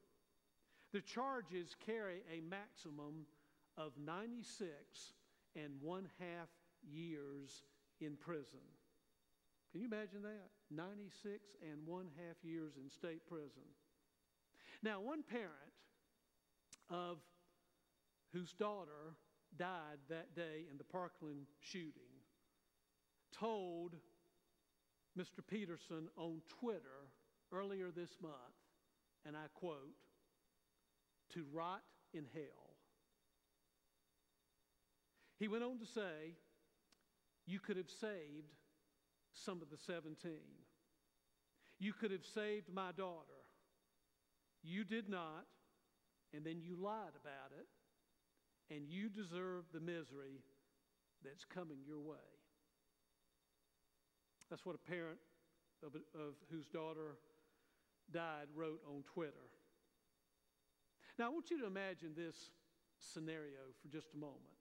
The 0.92 1.00
charges 1.00 1.76
carry 1.86 2.22
a 2.32 2.40
maximum 2.40 3.26
of 3.76 3.92
96 3.98 4.68
and 5.56 5.72
one 5.80 6.08
half 6.18 6.48
years 6.82 7.62
in 8.00 8.16
prison. 8.16 8.60
Can 9.72 9.80
you 9.80 9.86
imagine 9.86 10.22
that? 10.22 10.50
96 10.70 11.38
and 11.62 11.86
one 11.86 12.06
half 12.16 12.36
years 12.42 12.72
in 12.76 12.90
state 12.90 13.26
prison. 13.26 13.62
Now, 14.82 15.00
one 15.00 15.22
parent 15.22 15.52
of 16.88 17.18
whose 18.32 18.52
daughter 18.52 19.14
died 19.56 19.98
that 20.08 20.34
day 20.34 20.66
in 20.70 20.78
the 20.78 20.84
Parkland 20.84 21.46
shooting 21.60 21.92
told 23.32 23.94
Mr. 25.20 25.46
Peterson 25.46 26.08
on 26.16 26.40
Twitter 26.60 27.10
earlier 27.52 27.90
this 27.94 28.16
month, 28.22 28.34
and 29.26 29.36
I 29.36 29.48
quote, 29.52 29.76
to 31.34 31.44
rot 31.52 31.82
in 32.14 32.24
hell. 32.32 32.70
He 35.38 35.46
went 35.46 35.62
on 35.62 35.78
to 35.78 35.86
say, 35.86 36.36
You 37.46 37.60
could 37.60 37.76
have 37.76 37.90
saved 37.90 38.54
some 39.34 39.60
of 39.60 39.68
the 39.68 39.76
17. 39.76 40.30
You 41.78 41.92
could 41.92 42.12
have 42.12 42.24
saved 42.24 42.72
my 42.72 42.92
daughter. 42.92 43.44
You 44.62 44.84
did 44.84 45.08
not, 45.08 45.46
and 46.34 46.44
then 46.44 46.62
you 46.62 46.76
lied 46.76 47.14
about 47.20 47.52
it, 47.58 48.74
and 48.74 48.88
you 48.88 49.10
deserve 49.10 49.64
the 49.72 49.80
misery 49.80 50.40
that's 51.22 51.44
coming 51.44 51.78
your 51.86 52.00
way. 52.00 52.16
That's 54.50 54.66
what 54.66 54.74
a 54.74 54.90
parent 54.90 55.18
of, 55.86 55.94
of 55.94 56.34
whose 56.50 56.66
daughter 56.66 57.16
died 58.12 58.48
wrote 58.54 58.80
on 58.86 59.04
Twitter. 59.04 59.48
Now, 61.18 61.26
I 61.26 61.28
want 61.28 61.50
you 61.50 61.60
to 61.60 61.66
imagine 61.66 62.12
this 62.16 62.50
scenario 62.98 63.70
for 63.80 63.88
just 63.88 64.08
a 64.14 64.18
moment. 64.18 64.58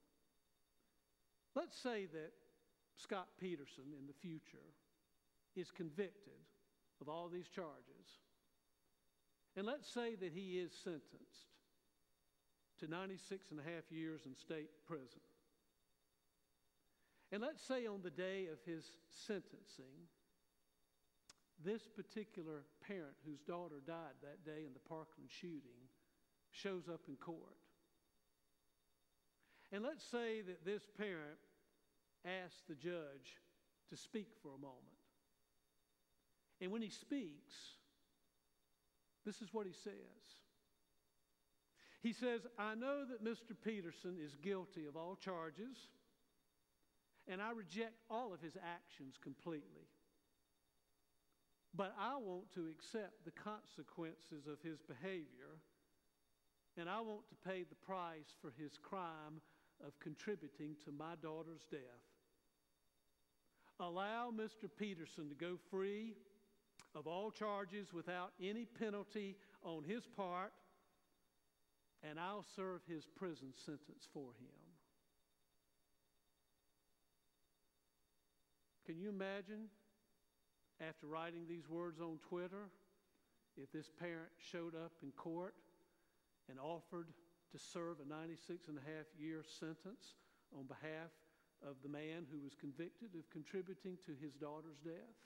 Let's 1.55 1.77
say 1.77 2.05
that 2.13 2.31
Scot 2.95 3.27
Peterson 3.39 3.95
in 3.97 4.05
the 4.07 4.13
future 4.13 4.75
is 5.55 5.71
convicted 5.71 6.39
of 7.01 7.09
all 7.09 7.27
these 7.27 7.47
charges. 7.47 8.21
And 9.55 9.65
let's 9.65 9.91
say 9.91 10.15
that 10.15 10.31
he 10.33 10.59
is 10.59 10.71
sentenced 10.83 11.49
to 12.79 12.87
96 12.87 13.51
and 13.51 13.59
a 13.59 13.63
half 13.63 13.89
years 13.89 14.21
in 14.25 14.35
state 14.35 14.69
prison. 14.85 15.21
And 17.31 17.41
let's 17.41 17.61
say 17.61 17.85
on 17.85 18.01
the 18.03 18.09
day 18.09 18.47
of 18.51 18.57
his 18.65 18.91
sentencing, 19.09 20.09
this 21.63 21.83
particular 21.87 22.63
parent 22.87 23.15
whose 23.25 23.41
daughter 23.41 23.81
died 23.85 24.17
that 24.21 24.45
day 24.45 24.63
in 24.65 24.73
the 24.73 24.87
Parkland 24.87 25.29
shooting 25.29 25.89
shows 26.51 26.87
up 26.91 27.01
in 27.07 27.15
court. 27.15 27.57
And 29.71 29.83
let's 29.83 30.03
say 30.03 30.41
that 30.41 30.65
this 30.65 30.81
parent 30.97 31.37
asks 32.25 32.63
the 32.67 32.75
judge 32.75 33.37
to 33.89 33.97
speak 33.97 34.29
for 34.41 34.49
a 34.49 34.57
moment. 34.57 34.79
And 36.61 36.71
when 36.71 36.81
he 36.81 36.89
speaks, 36.89 37.53
this 39.25 39.41
is 39.41 39.53
what 39.53 39.67
he 39.67 39.73
says. 39.73 39.93
He 42.01 42.13
says, 42.13 42.41
I 42.57 42.75
know 42.75 43.03
that 43.05 43.23
Mr. 43.23 43.53
Peterson 43.63 44.17
is 44.23 44.35
guilty 44.35 44.85
of 44.85 44.95
all 44.95 45.15
charges 45.15 45.89
and 47.29 47.41
I 47.41 47.51
reject 47.51 47.93
all 48.09 48.33
of 48.33 48.41
his 48.41 48.57
actions 48.57 49.15
completely. 49.21 49.87
But 51.75 51.93
I 51.99 52.17
want 52.17 52.51
to 52.55 52.67
accept 52.67 53.23
the 53.23 53.31
consequences 53.31 54.47
of 54.47 54.57
his 54.63 54.81
behavior, 54.81 55.61
and 56.75 56.89
I 56.89 56.99
want 57.01 57.29
to 57.29 57.49
pay 57.49 57.63
the 57.63 57.75
price 57.75 58.33
for 58.41 58.51
his 58.59 58.77
crime 58.81 59.41
of 59.85 59.99
contributing 59.99 60.75
to 60.85 60.91
my 60.91 61.13
daughter's 61.21 61.65
death. 61.69 61.79
Allow 63.79 64.31
Mr. 64.35 64.67
Peterson 64.77 65.29
to 65.29 65.35
go 65.35 65.57
free 65.69 66.15
of 66.95 67.05
all 67.05 67.29
charges 67.29 67.93
without 67.93 68.31
any 68.41 68.65
penalty 68.65 69.37
on 69.63 69.83
his 69.83 70.05
part, 70.17 70.51
and 72.03 72.19
I'll 72.19 72.45
serve 72.55 72.81
his 72.87 73.05
prison 73.05 73.53
sentence 73.55 74.07
for 74.11 74.31
him. 74.39 74.58
Can 78.89 78.97
you 78.97 79.09
imagine, 79.09 79.69
after 80.81 81.05
writing 81.05 81.45
these 81.47 81.69
words 81.69 82.01
on 82.01 82.17
Twitter, 82.27 82.73
if 83.55 83.71
this 83.71 83.87
parent 83.99 84.31
showed 84.39 84.73
up 84.73 84.93
in 85.03 85.11
court 85.11 85.53
and 86.49 86.57
offered 86.59 87.09
to 87.51 87.59
serve 87.59 87.97
a 88.03 88.09
96 88.09 88.67
and 88.67 88.79
a 88.79 88.81
half 88.81 89.05
year 89.15 89.43
sentence 89.59 90.17
on 90.57 90.65
behalf 90.65 91.13
of 91.61 91.75
the 91.83 91.87
man 91.87 92.25
who 92.31 92.41
was 92.41 92.55
convicted 92.59 93.09
of 93.13 93.29
contributing 93.29 93.95
to 94.07 94.13
his 94.19 94.33
daughter's 94.33 94.79
death? 94.83 95.21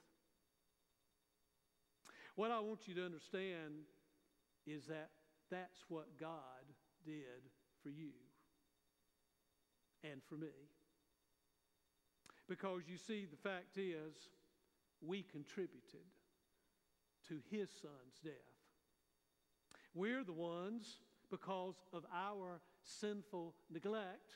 What 2.36 2.52
I 2.52 2.60
want 2.60 2.86
you 2.86 2.96
to 2.96 3.06
understand 3.06 3.88
is 4.68 4.88
that 4.88 5.12
that's 5.50 5.86
what 5.88 6.20
God 6.20 6.68
did 7.06 7.48
for 7.82 7.88
you 7.88 8.12
and 10.04 10.20
for 10.28 10.36
me. 10.36 10.52
Because 12.54 12.84
you 12.88 12.98
see, 12.98 13.26
the 13.26 13.50
fact 13.50 13.80
is, 13.80 14.14
we 15.02 15.24
contributed 15.24 16.06
to 17.28 17.40
his 17.50 17.68
son's 17.82 18.20
death. 18.24 18.32
We're 19.96 20.24
the 20.24 20.34
ones, 20.34 21.00
because 21.32 21.74
of 21.94 22.06
our 22.14 22.62
sinful 22.84 23.56
neglect, 23.72 24.36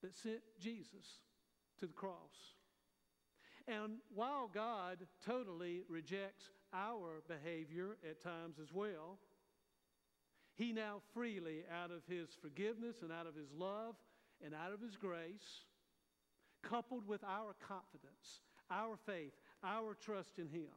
that 0.00 0.14
sent 0.14 0.40
Jesus 0.58 1.20
to 1.78 1.86
the 1.86 1.92
cross. 1.92 2.54
And 3.68 3.98
while 4.14 4.48
God 4.48 4.96
totally 5.26 5.82
rejects 5.90 6.48
our 6.72 7.22
behavior 7.28 7.98
at 8.02 8.22
times 8.22 8.56
as 8.58 8.72
well, 8.72 9.18
He 10.54 10.72
now 10.72 11.02
freely, 11.12 11.64
out 11.70 11.90
of 11.90 12.00
His 12.08 12.30
forgiveness 12.40 13.02
and 13.02 13.12
out 13.12 13.26
of 13.26 13.34
His 13.34 13.52
love 13.54 13.96
and 14.42 14.54
out 14.54 14.72
of 14.72 14.80
His 14.80 14.96
grace, 14.96 15.66
coupled 16.62 17.06
with 17.06 17.22
our 17.24 17.54
confidence, 17.66 18.40
our 18.70 18.96
faith, 19.06 19.32
our 19.64 19.94
trust 19.94 20.38
in 20.38 20.48
Him. 20.48 20.70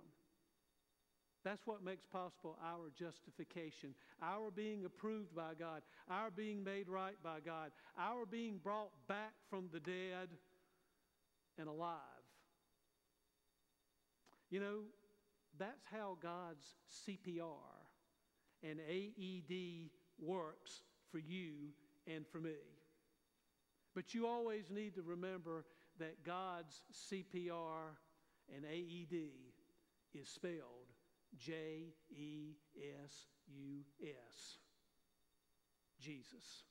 That's 1.43 1.67
what 1.67 1.83
makes 1.83 2.05
possible 2.07 2.57
our 2.63 2.89
justification, 2.97 3.93
our 4.21 4.49
being 4.49 4.83
approved 4.83 5.36
by 5.36 5.53
God, 5.57 5.83
our 6.09 6.31
being 6.31 6.63
made 6.63 6.89
right 6.89 7.15
by 7.23 7.39
God, 7.45 7.71
our 7.99 8.25
being 8.25 8.59
brought 8.63 8.89
back 9.07 9.33
from 9.49 9.69
the 9.71 9.79
dead 9.79 10.29
and 11.59 11.67
alive. 11.67 11.99
You 14.49 14.59
know, 14.59 14.79
that's 15.59 15.86
how 15.91 16.17
God's 16.21 16.65
CPR 17.07 17.43
and 18.63 18.79
AED 18.89 19.89
works 20.19 20.81
for 21.11 21.19
you 21.19 21.51
and 22.07 22.25
for 22.31 22.39
me. 22.39 22.51
But 23.93 24.13
you 24.13 24.27
always 24.27 24.69
need 24.69 24.95
to 24.95 25.01
remember 25.01 25.65
that 25.99 26.23
God's 26.25 26.81
CPR 26.93 27.95
and 28.53 28.65
AED 28.65 29.15
is 30.13 30.29
spelled 30.29 30.91
J 31.37 31.93
E 32.09 32.55
S 33.03 33.11
U 33.47 33.81
S. 34.01 34.57
Jesus. 35.99 36.63